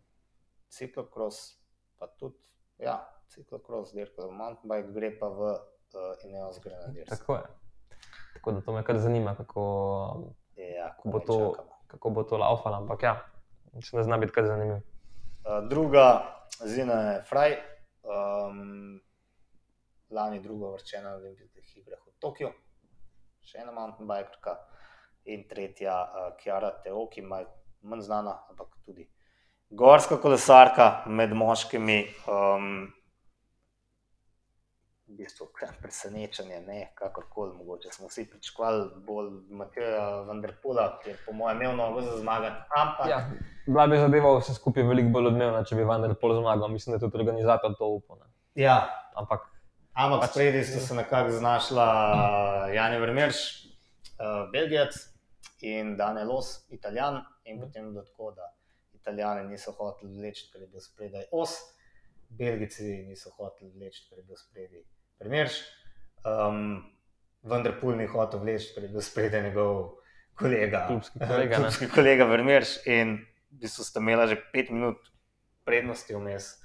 [0.68, 1.55] ciklokros,
[1.99, 2.36] pa tudi,
[2.78, 5.59] ja, ciklokros, dirka v mountain bike, gre pa v uh,
[6.24, 7.09] Ineos Grenadiers.
[7.09, 7.46] Tako je.
[8.34, 9.62] Tako da to me kar zanima, kako,
[10.57, 11.70] Ja, kako, bo, to, čakamo.
[11.86, 12.76] kako bo to laufalo.
[12.76, 13.14] Ampak ja,
[13.80, 14.80] se ne zna biti kar zanimivo.
[15.44, 17.56] Uh, druga, Zina je Fraj,
[18.02, 19.00] um,
[20.10, 22.50] lani druga vrčena na olimpijskih igrah v Tokiu,
[23.44, 24.56] še ena mountain bikerka,
[25.28, 27.48] in tretja, uh, Kjara Teoki, malo
[27.82, 29.06] manj znana, ampak tudi
[29.70, 32.00] gorska kolesarka med moškimi.
[32.26, 32.88] Um,
[35.09, 41.16] v bistvu kar presenečenje, ne, kakorkoli, mogoče smo vsi pričakovali bolj Mateja Vanderpula, ki je
[41.26, 43.30] po mojem imel nogo za zmagati, ampak Ja,
[43.66, 46.68] bila bi zadeva vse skupaj veliko bolj odmevna, če bi vendar pol zmagal.
[46.68, 48.18] Mislim, da je tudi organizator to upal.
[48.18, 48.28] ne.
[48.54, 48.78] ja,
[49.14, 49.48] Ampak
[49.94, 51.86] Ampak Pač- spredi sta se nekako znašla
[52.74, 53.38] Jani Vermeerš,
[54.14, 54.94] uh, Belgijec
[55.61, 57.24] in Dane Los, Italijan.
[57.44, 58.52] In potem bilo tako, da
[58.94, 61.50] Italijani niso hoteli vleči, ker je bil spredaj os,
[62.28, 64.82] Belgijci niso hoteli vleči, ker je bil spredaj
[65.20, 65.58] Vermeerš.
[66.26, 66.82] Um,
[67.42, 69.98] vendar Pul ni hotel vleči, ker je bil spredaj njegov
[70.38, 72.74] kolega, Klubski kolega, klubski kolega Vermeerš.
[72.86, 73.18] In
[73.50, 75.10] v bistvu sta imela že pet minut
[75.66, 76.56] prednosti vmes.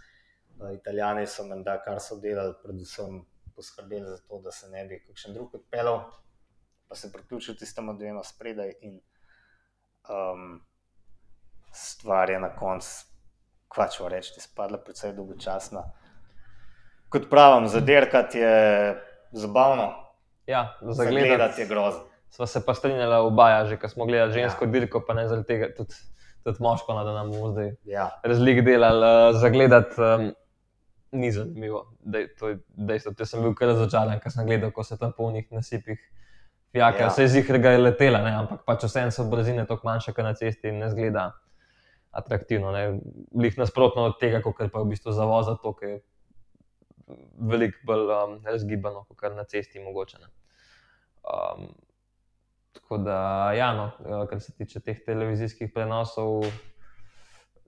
[0.73, 3.23] Italijani so menda, kar so delali, predvsem
[3.55, 6.03] poskrbeli za to, da se ne bi kakšen drug odpeljal,
[6.87, 8.73] pa se priključil tistemu dvema spredaj.
[8.81, 9.01] In
[10.09, 10.61] um,
[11.73, 13.05] stvar je na koncu,
[13.67, 15.83] kvačo reči, spadla precej dolgočasna.
[17.13, 18.55] Kot pravim, zadirkati je
[19.31, 19.91] zabavno,
[20.47, 22.01] ja, zagledati zagledati je grozno.
[22.29, 24.33] Sva se pa strinjala obaja, že ko smo gledali Ja.
[24.33, 24.71] žensko ja.
[24.71, 25.93] dirko, pa ne zaradi tega, tudi,
[26.43, 29.05] tudi moško, da nam bomo zdaj Ja, razlik delali.
[29.29, 30.31] Uh, zagledati um,
[31.11, 33.13] ni zanimivo, Dej, to je dejstvo.
[33.19, 35.99] Jaz sem bil kar razočaran, ko sem gledal, ko se tam po njih nasipih
[36.71, 37.03] fijaka, Ja.
[37.03, 37.09] ja.
[37.11, 38.31] vse iz jih je letela, ne?
[38.35, 41.31] ampak pač vseeno so brzine tako manjše, kot na cesti in ne zgleda
[42.11, 42.71] atraktivno.
[42.71, 42.99] Ne?
[43.37, 46.01] Lih nasprotno od tega, kot pa je v bistvu zavoza to, ki je
[47.39, 50.17] veliko bolj um, razgibano, kot na cesti mogoče.
[50.21, 50.29] Ne?
[51.23, 51.67] Um,
[52.73, 56.45] tako da, ja, no, eh, kar se tiče teh televizijskih prenosov,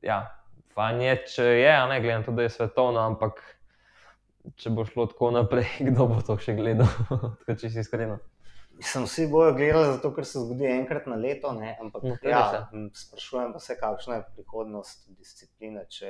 [0.02, 0.22] ja,
[0.76, 3.42] fajn je, če je, a ne glede na to, da je svetovno, ampak
[4.60, 6.90] če bo šlo tako naprej, kdo bo to še gledal,
[7.42, 8.20] tako če si iskreno.
[8.76, 11.78] Mislim, vsi bojo gledali, zato ker se zgodi enkrat na leto, ne?
[11.80, 16.10] ampak No, ja, m, sprašujem pa se, kakšna je prihodnost discipline, če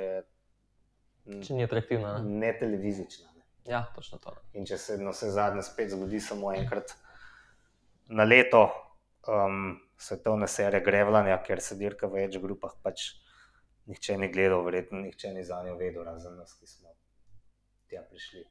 [1.26, 2.12] Če ni atraktivno.
[2.18, 2.38] Ne?
[2.46, 3.32] ne televizična.
[3.34, 3.44] Ne?
[3.72, 4.34] Ja, točno to.
[4.36, 4.60] Ne.
[4.60, 6.94] In če se na vse zadnje spet zgodi samo enkrat
[8.14, 8.68] na leto,
[9.26, 13.08] um, svetovne serije grevljanja, ker se dirka v več grupah, pač
[13.90, 16.94] nihče ni gledal, verjetno nihče ni za njo vedel, razen nas, ki smo
[17.90, 18.44] tja prišli.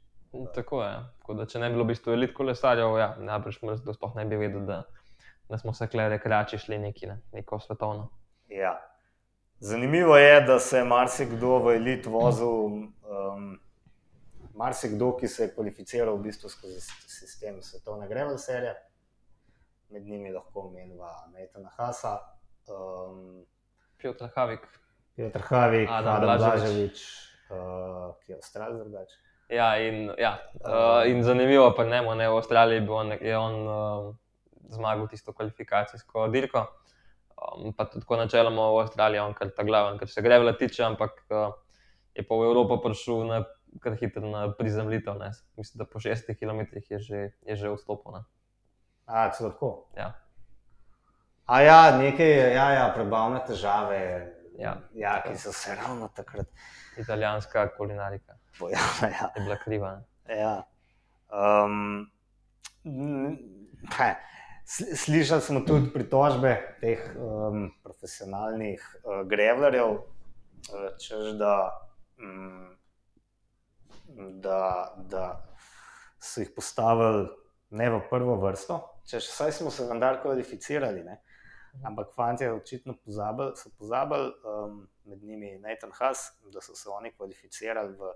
[0.56, 0.96] Tako je.
[1.22, 4.26] Tako da, če ne bi bilo v bistvu elit kolesarjev, ja, najbrž mrzlo sploh ne
[4.28, 4.82] bi vedel, da,
[5.48, 8.10] da smo se kle rekreači šli neki, ne, neko svetovno.
[8.52, 8.76] Ja.
[9.66, 13.46] Zanimivo je, da se je marsikdo v elit vozil, um,
[14.54, 18.76] marsikdo, ki se je kvalificiral v bistvu skozi sistem svetovne grevel serije.
[19.90, 22.14] Med njimi lahko omenjava Natana Hasa,
[22.70, 23.42] um,
[23.98, 24.70] Piotr Havik,
[25.16, 26.38] Petr Havik, Adam Adam.
[26.38, 27.02] Blaževič,
[27.50, 29.20] uh, ki je avstralec drugače.
[29.50, 33.62] Ja, in, ja, uh, in zanimivo pa ne, ne, v Avstraliji je, on, je on
[33.66, 34.16] uh,
[34.70, 36.68] zmagal tisto kvalifikacijsko dirko.
[37.46, 40.84] Um, pa tako načeloma v Avstraliji je on kar ta glaven, ker se grevla tiče,
[40.84, 41.54] ampak uh,
[42.16, 43.44] je pa v Evropo prišel na
[43.84, 45.18] kar hiter na prizemljitev.
[45.20, 45.32] Ne.
[45.58, 48.12] Mislim, da po šestih kilometrih je že, je že vstopil.
[48.16, 48.24] Ne.
[49.06, 49.88] A, celo tako.
[49.98, 50.14] Ja.
[51.46, 54.78] A ja, nekaj, ja, ja, prebavne težave, Ja.
[54.96, 56.48] ja, ki so se ravno takrat
[56.98, 59.12] Italijanska kulinarika pojavile.
[59.12, 59.28] Ja.
[59.36, 59.90] je bila kriva.
[60.28, 60.38] Ne.
[60.40, 60.64] Ja.
[61.30, 62.08] Um,
[62.86, 63.38] n-
[63.92, 64.35] kaj, sl-
[64.66, 71.56] slišali smo tudi pritožbe teh um, profesionalnih uh, grevlerjev, uh, da,
[72.18, 72.78] um,
[74.42, 75.26] da, da
[76.20, 77.28] so jih postavili
[77.70, 78.82] ne v prvo vrsto.
[79.10, 81.22] Češ, saj smo se vendar kvalificirali, ne?
[81.84, 87.12] ampak fanti očitno pozabili, so pozabili, um, med njimi Nathan Haas, da so se oni
[87.12, 88.14] kvalificirali v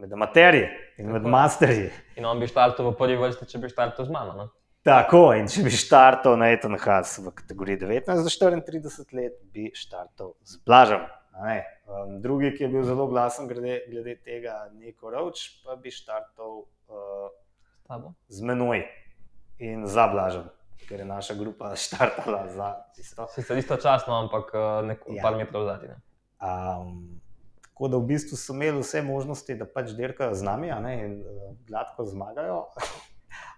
[0.00, 0.68] med amaterji
[0.98, 1.28] in med Tako.
[1.28, 1.90] masterji.
[2.16, 4.34] In on bi štartal v prvi vrsti, če bi štartal z mano.
[4.38, 4.46] Ne.
[4.80, 10.32] Tako, in če bi štartal Nathan Haas v kategoriji 19 do 34 let, bi štartal
[10.40, 11.02] z Blažem.
[11.84, 16.64] Um, drugi, ki je bil zelo glasen glede, glede tega, Niko Roč, pa bi štartal
[16.64, 17.28] uh,
[17.88, 18.14] tabo.
[18.32, 18.86] z menoj
[19.60, 20.48] in za Blažem,
[20.88, 23.28] ker je naša grupa štartala za tisto.
[23.36, 25.28] Sicer istočasno, ampak uh, neko Ja.
[25.28, 25.92] par metrov zadnji.
[26.40, 27.20] Um,
[27.68, 31.20] tako da v bistvu so imeli vse možnosti, da pač dirkajo z nami ne, in
[31.20, 32.64] uh, gladko zmagajo.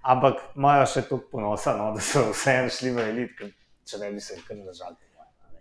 [0.03, 3.53] Ampak imajo še toliko ponosa, no, da so vseeno šli v elit, ker
[3.87, 4.99] če ne bi se kar držali.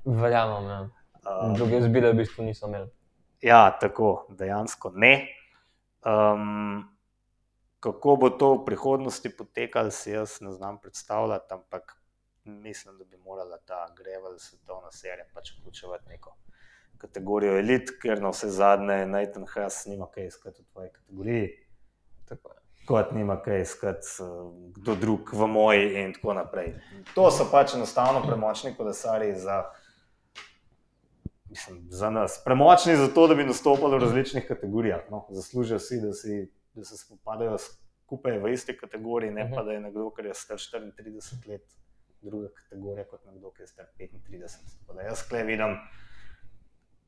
[0.05, 0.69] Verjamem.
[0.71, 0.79] Ja.
[1.21, 2.89] Um, Druge izbire v bistvu niso imeli.
[3.45, 5.13] ja, tako, dejansko ne.
[6.01, 6.81] Um,
[7.79, 11.97] kako bo to v prihodnosti potekalo, si jaz ne znam predstavljati, ampak
[12.45, 16.33] mislim, da bi morala ta Grevel svetovna serija pač vključevati neko
[17.01, 21.49] kategorijo elit, ker na vse zadnje Nathan Haas nima kaj iskati v tvoji kategoriji,
[22.31, 22.60] Tako je.
[22.85, 24.25] Kot nima kaj iskati eh,
[24.75, 26.73] kdo drug v moji in tako naprej.
[27.15, 29.63] To so pač enostavno premočni kolesari za.
[31.49, 32.41] Mislim, za nas.
[32.45, 35.01] Premočni za to, da bi nastopili v različnih kategorijah.
[35.11, 35.25] No.
[35.29, 39.79] Zaslužijo si, da, si, da se spopadajo skupaj v isti kategoriji, ne pa da je
[39.79, 41.65] nekdo, ki je star 34 let,
[42.21, 44.55] druga kategorija kot nekdo, ki je star 35.
[44.79, 45.75] Tako da jaz tukaj vidim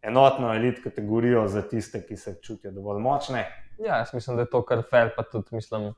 [0.01, 3.62] enotno elit kategorijo za tiste, ki se čutijo dovolj močne.
[3.77, 5.93] Ja, jaz mislim, da je to kar fair, pa tudi mislim.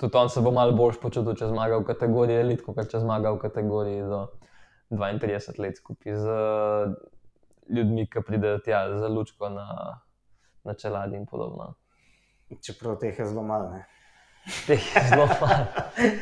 [0.00, 3.34] Tudi on se bo malo bolj počutil, če zmaga v kategoriji elit, kot če zmaga
[3.34, 4.22] v kategoriji do
[4.90, 6.94] 32 let skupaj z eh,
[7.76, 9.66] ljudmi, ki pridejo tja za lučko na,
[10.64, 11.74] na čeladi in podobno.
[12.60, 13.70] Čeprav teh je zelo malo.
[13.70, 13.84] Ne.
[14.66, 15.66] Teh je zelo malo,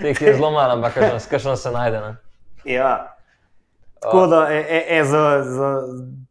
[0.03, 0.99] teh je zelo malo, ampak
[1.31, 2.01] kakšno se najde.
[2.01, 2.17] Ne?
[2.65, 3.17] Ja,
[4.01, 5.71] Tako da e, e, e, za, za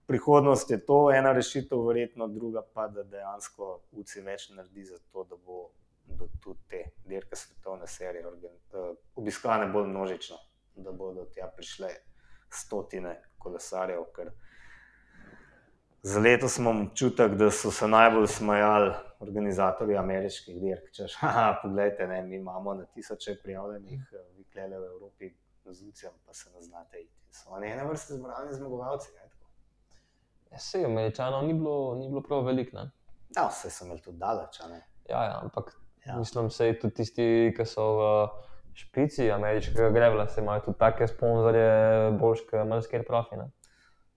[0.08, 5.24] prihodnost je to ena rešitev, verjetno druga pa, da dejansko UCI več naredi za to,
[5.24, 5.70] da bo
[6.18, 10.38] da tudi te dirke svetovne serije eh, obiskane bolj množično,
[10.76, 11.90] da bodo tja prišle
[12.50, 14.04] stotine kolesarjev.
[14.16, 14.32] Ker
[16.02, 20.92] za letos imam občutek, da so se najbolj smejali organizatorji ameriških dirk.
[20.96, 24.02] Češ, haha, poglejte, ne, mi imamo na tisoče prijavljenih,
[24.38, 25.34] vi klele v Evropi
[25.66, 27.19] z UCI-jem, pa se ne znate iti.
[27.32, 29.10] So oni ene vrste zbrani zmagovalci.
[30.52, 32.78] Ja, sej, američanov ni bilo, ni bilo prav veliko.
[32.78, 32.92] ne.
[33.38, 34.60] Ja, vse so imeli tudi daleč.
[35.06, 35.76] Ja, ja, ampak
[36.06, 36.16] Ja.
[36.18, 38.28] mislim, da tudi tisti, ki so v
[38.74, 43.36] špici ameriškega grevla, se imajo tudi take sponzorje, boljše kot marsikaj profi.
[43.36, 43.50] Ne?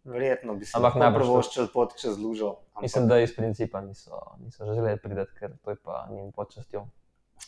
[0.05, 2.49] Verjetno bi se lahko najbrž to- privoščili pot čez lužo.
[2.49, 6.87] Ampak Mislim, da iz principa niso, niso želeli priti, ker to je pa njim počastjo.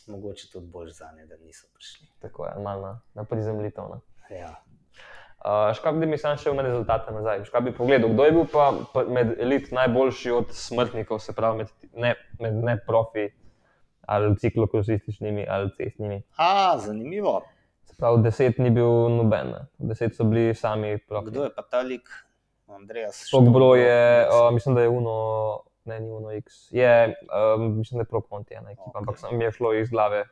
[0.07, 2.07] mogoče tudi bolj za ne, da niso prišli.
[2.19, 3.83] Tako je, malo na, na prizemljitev.
[4.29, 4.55] Ja.
[5.45, 7.43] Uh, škab bi mi sam šel med rezultate nazaj.
[7.45, 8.71] Škab bi pogledal, kdo je bil pa,
[9.07, 13.27] med elit najboljši od smrtnikov, se pravi med, ne, med ne profi
[14.07, 16.23] ali ciklokrosističnimi ali cestnimi.
[16.37, 17.41] A, zanimivo.
[17.83, 21.29] Se pravi, deset ni bil noben, deset so bili sami profi.
[21.29, 22.09] Kdo je pa ta lik?
[22.67, 23.27] Andreas.
[23.29, 26.71] Tok broj je, uh, mislim, da je Uno, ne, ni Uno X.
[26.71, 27.13] Je,
[27.57, 28.97] um, mislim, da je Prokonti ena ekipa, okay.
[28.97, 30.25] ampak sam mi je šlo iz glave,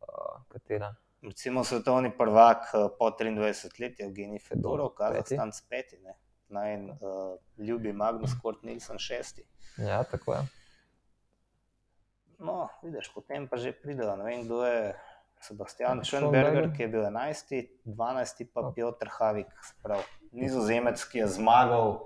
[0.00, 0.94] uh, katera.
[1.24, 4.92] Recimo svetovni prvak eh, po 23 let Evgenij Fedorov.
[4.94, 5.96] Kazahstan peti.
[6.04, 6.18] Ne?
[6.48, 6.90] Naj uh,
[7.58, 9.42] ljubi Magnus Kort Nilsen šesti.
[9.78, 10.42] Ja, tako je.
[12.38, 14.16] No, vidiš, potem pa že pridejo.
[14.20, 14.92] Ne vem, kdo je
[15.40, 17.54] Sebastian Schoenberger, ki je bil 11,
[17.84, 18.74] 12 pa Ok.
[18.76, 21.98] Piotr Havik, sprav, nizozemec, ki je zmagal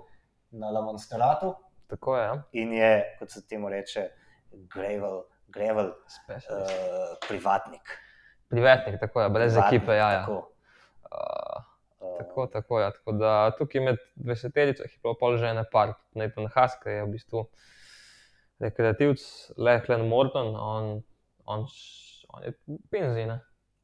[0.51, 1.55] na La Monsteratu
[1.89, 2.43] Tako je, ja.
[2.53, 4.09] in je, kot se temu reče,
[4.53, 6.73] gravel, gravel Specialist.
[6.73, 7.99] uh, privatnik.
[8.49, 10.12] Privetnik, tako je, brez Privatnik, ekipe, ja.
[10.12, 10.20] ja.
[10.26, 10.44] Tako,
[11.09, 11.62] Uh,
[12.01, 12.90] uh, tako, tako, ja.
[12.90, 17.05] tako da tukaj med 20-terico je bilo pol že ene par, Nathan Haas, ki je
[17.07, 17.44] v bistvu
[18.61, 19.24] rekreativc
[19.57, 21.03] Lehlen Morton, on,
[21.46, 21.64] on,
[22.28, 23.26] on je v penziji.
[23.26, 23.38] Ne?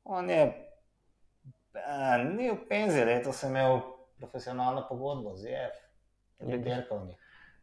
[0.04, 0.42] On je,
[1.80, 3.80] a, ni v penziji, letos je imel
[4.20, 5.80] profesionalno pogodbo z JF,
[6.44, 6.84] ni Vidiš.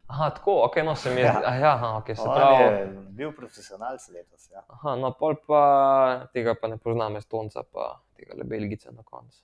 [0.06, 1.26] Aha, tako, ok, no se mi je.
[1.26, 1.54] Ja.
[1.54, 1.74] Ja.
[1.74, 2.64] Aha, okay, se On pravi.
[2.64, 4.50] je bil profesionalc letos.
[4.50, 4.64] Ja.
[4.68, 9.42] Aha, no, pol pa tega pa ne poznam, Estonca, pa tega le Belgica na koncu.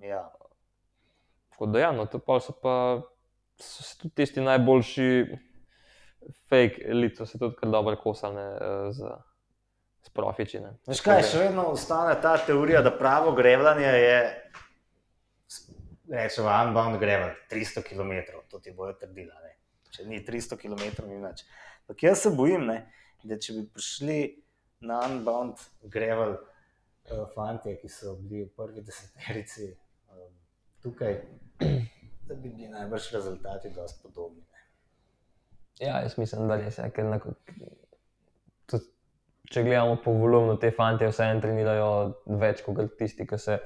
[0.00, 0.32] Ja.
[1.50, 3.02] Tako da, ja, no, to pol so pa
[3.60, 5.26] so se tudi tisti najboljši
[6.48, 9.10] fake elite, so se tudi kar dobro kosali ne, eh, z,
[10.02, 10.60] z profiči.
[10.60, 10.74] Ne.
[10.86, 14.18] Veš kaj, še vedno ostane ta teorija, da pravo grevljanje je,
[16.10, 19.34] rečemo, unbound grevel, 300 km, to ti bojo trdila.
[19.42, 19.53] Ne?
[19.94, 21.44] Če ni 300 km, ni nič.
[21.84, 22.80] Ampak jaz se bojim, ne,
[23.22, 24.18] da če bi prišli
[24.84, 25.60] na unbound
[25.92, 29.70] grevel, uh, fanti, ki so bili v prvi deseterici
[30.10, 30.32] um,
[30.82, 31.20] tukaj,
[32.26, 34.42] da bi bili najbrž rezultati dosti podobni.
[34.42, 34.64] Ne?
[35.86, 37.36] Ja, jaz mislim, da res je, ker nekako,
[38.70, 38.90] tudi,
[39.52, 41.90] če gledamo po volumnu, te fante vseeno trenirajo
[42.40, 43.58] več kot tisti, ki se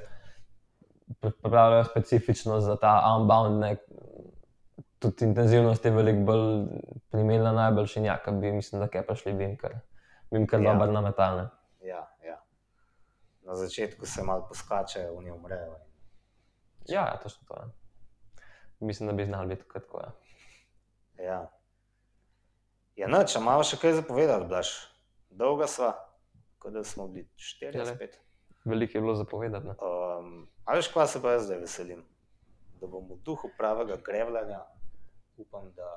[1.23, 3.63] pri- pripravljajo specifično za ta unbound.
[3.63, 3.77] Ne.
[4.99, 6.67] Tudi intenzivnost je veliko bolj
[7.11, 9.75] primerna najboljši njaka, bi mislim, da kaj prišli, bi jim kar,
[10.31, 10.67] bi jim kar Ja.
[10.67, 10.73] ja.
[10.73, 11.49] dobro nametalne.
[11.81, 12.41] Ja, ja.
[13.43, 15.77] Na začetku se malo poskačejo, oni umrejo.
[16.89, 17.55] Ja, ja, točno to.
[17.55, 17.69] Ja.
[18.81, 20.01] Mislim, da bi znali biti tako.
[20.01, 20.13] Ja.
[21.25, 21.51] Ja.
[22.97, 24.69] Ja, noč, a imamo še kaj zapovedati, Blaž?
[25.31, 25.93] Dolga sva,
[26.59, 27.95] kot da smo bili štiri, Jale.
[27.95, 28.17] spet.
[28.65, 29.67] Veliko je bilo zapovedati.
[29.67, 29.75] ne.
[29.79, 32.03] Um, a veš, kva se pa jaz zdaj veselim?
[32.81, 34.59] Da bom v duhu pravega grevljanja,
[35.39, 35.89] upam, da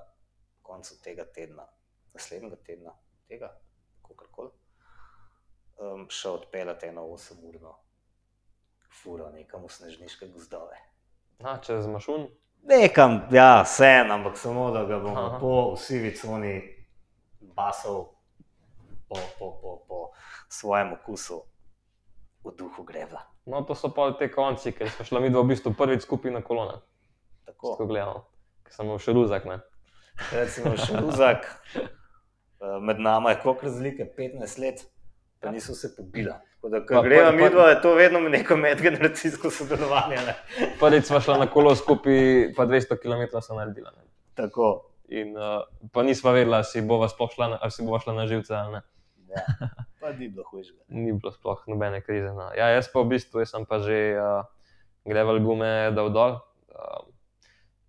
[0.61, 1.67] koncu tega tedna,
[2.13, 2.93] naslednjega tedna,
[3.27, 3.49] tega,
[4.07, 4.51] kakorkoli,
[5.77, 7.75] um, še odpeljati eno 8-urno
[9.01, 10.77] furo nekam v snežniške gozdove.
[11.41, 12.27] A, čez mašun,
[12.63, 15.37] Nekam, ja, vseeno, ampak samo da ga bomo Aha.
[15.41, 16.61] po sivi coni
[17.41, 18.05] basal
[19.09, 20.09] po, po, po, po
[20.49, 21.41] svojem okusu
[22.43, 23.21] v duhu grevla.
[23.45, 26.31] no to so pa te konci, ker smo šli mi dva v bistvu prvič skupaj
[26.31, 26.77] na kolone.
[27.45, 27.71] Tako.
[27.71, 28.25] Tako gledamo,
[28.79, 29.45] imel še ruzak.
[29.45, 29.59] Ne.
[30.31, 31.45] Recimo še Ruzak,
[31.75, 34.83] eh, med nami je koliko razlike, 15 let,
[35.39, 36.39] pa niso se pobila.
[36.55, 40.15] Tako da, ko Pa- greva pa- mi dva, je to vedno neko medgeneracijsko sodelovanje.
[40.21, 40.35] Ne?
[40.79, 43.87] Prvič smo šli na kolo skupaj, pa 200 km so naredili.
[43.97, 44.03] Ne.
[44.35, 44.87] Tako.
[45.09, 48.13] In uh, pa nismo vedeli, ali si bova sploh šla na, ali si bova šla
[48.13, 48.81] na živce ali ne.
[49.31, 49.41] Ja.
[50.01, 50.85] Pa ni bilo hujšega.
[50.89, 52.29] Ni bilo sploh nobene krize.
[52.33, 52.51] No.
[52.55, 54.45] Ja, jaz pa v bistvu sem pa že uh,
[55.05, 56.37] greval gume dal dol.
[56.69, 57.09] Uh,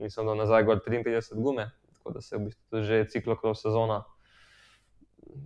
[0.03, 3.63] in sem dal nazaj gor 33 gume, tako da se je v bistvu že ciklokros
[3.63, 4.03] sezona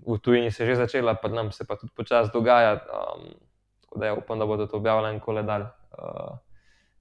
[0.06, 2.72] v tujini se je že začela, pri nam se pa tudi počasi dogaja.
[2.74, 3.34] Um,
[3.80, 5.60] tako da ja, upam, da bodo to objavili en koledar.
[5.62, 6.38] Uh,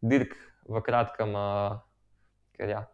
[0.02, 0.36] dirk
[0.70, 1.80] v kratkem, uh,
[2.54, 2.86] ker ja,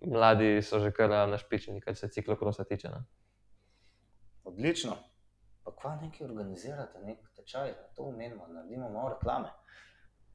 [0.00, 2.88] mladi so že kar uh, našpičeni, kar se ciklokrosa tiče.
[2.88, 3.04] Ne.
[4.44, 4.96] Odlično.
[5.64, 9.48] Pa kva nekaj organizirate, nek tečaj, to umenimo, naredimo malo reklame.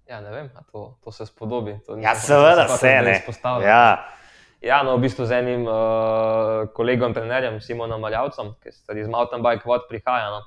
[0.09, 1.77] Ja, ne vem, to, to se spodobi.
[1.85, 3.17] To Ja, seveda nisem se hotel zdaj ne.
[3.19, 3.69] izpostavljati.
[3.69, 4.15] Ja,
[4.61, 9.39] Ja, no, v bistvu z enim uh, kolegom, trenerjem Simonom Maljavcem, ki se iz Mountain
[9.43, 10.41] Bike Vod prihaja, no,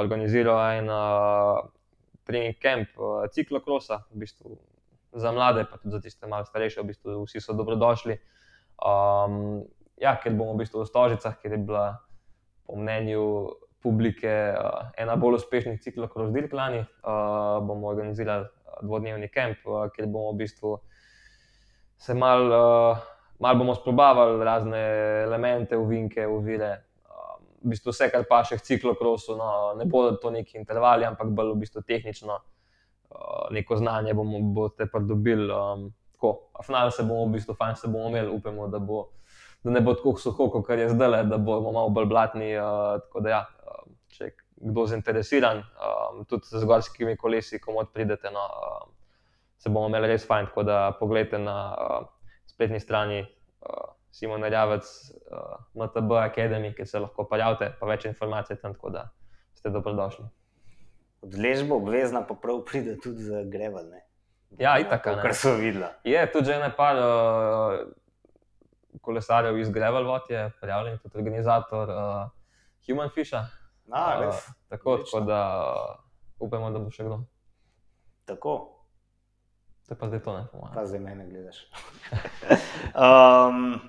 [0.00, 1.58] organiziral en uh,
[2.24, 4.56] trening camp uh, ciklokrosa, v bistvu
[5.12, 8.16] za mlade, pa tudi za tiste malo starejše, v bistvu vsi so dobrodošli.
[8.80, 9.60] Um,
[10.00, 12.00] ja, ker bomo v bistvu v Stožicah, ker je bila
[12.64, 13.52] po mnenju
[13.84, 18.48] publike uh, ena bolj uspešnih ciklokros dirk lani, uh, bomo organizirali
[18.82, 20.74] dvodnevni kamp, uh, kjer bomo v bistvu
[21.96, 23.04] se mal, uh,
[23.38, 24.82] mal bomo sprobavali razne
[25.24, 26.72] elemente, uvinke, ovire.
[27.08, 31.06] Um, v bistvu vse, kar pa še v ciklokrosu, no, ne bodo to neki intervali,
[31.08, 32.40] ampak bolj v bistvu tehnično.
[33.54, 35.46] Neko znanje bomo boste pridobili.
[35.46, 39.04] Um, tako, a final se bomo v bistvu, fajn se bomo imeli, upamo, da, bo,
[39.62, 42.50] da ne bo tako suho, kot je zdaj, da bomo malo bolj blatni.
[42.58, 43.42] Uh, tako da, ja,
[44.10, 44.32] če
[44.64, 48.92] kdo zainteresiran, um, tudi z gorskimi kolesi, komod pridete, no, um,
[49.60, 50.48] se bomo imeli res fajn.
[50.50, 52.06] Tako da pogledajte na uh,
[52.48, 54.88] spletni strani uh, Simon Rjavec,
[55.30, 59.08] uh, MTB Academy, ki se lahko pojavite, pa več informacij tam, tako da
[59.54, 60.26] ste dobrodošli.
[61.24, 63.86] odležba obvezna, pa prav pride tudi za greval.
[63.88, 64.04] Ne?
[64.58, 65.02] Ja, itak.
[65.04, 65.94] Kar so videla.
[66.04, 67.78] Je tudi že nekaj uh,
[69.00, 72.28] kolesarjev iz Gravelvot, je prijavljen kot organizator uh,
[72.86, 73.46] Human Fisha.
[73.90, 74.34] A, res.
[74.34, 75.20] Uh, tako, Odlično.
[75.20, 75.40] tako da
[76.38, 77.20] upamo, da bo še kdo.
[78.24, 78.74] Tako.
[79.84, 80.74] To je pa zdaj to, ne po mojem.
[80.74, 81.58] Pa zdaj mene gledaš.
[83.04, 83.80] um,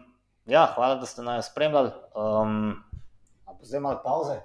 [0.45, 1.91] ja, hvala, da ste nas spremljali.
[2.15, 2.83] Um,
[3.45, 4.41] a bo zdaj malo pauze,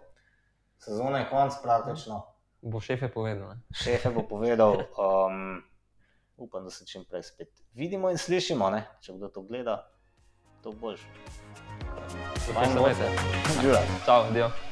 [0.78, 2.22] sezona je konc praktično.
[2.62, 3.48] Bo šef je povedal.
[3.48, 3.60] Ne?
[3.74, 5.62] Šef je bo povedal, um,
[6.36, 8.70] upam, da se čim prej spet vidimo in slišimo.
[8.70, 8.86] Ne?
[9.00, 9.80] Če kdo to gleda,
[10.62, 11.02] to boš.
[12.48, 13.14] Lepo se imejte.
[13.62, 13.86] Žura.
[14.06, 14.69] Čau, adijo.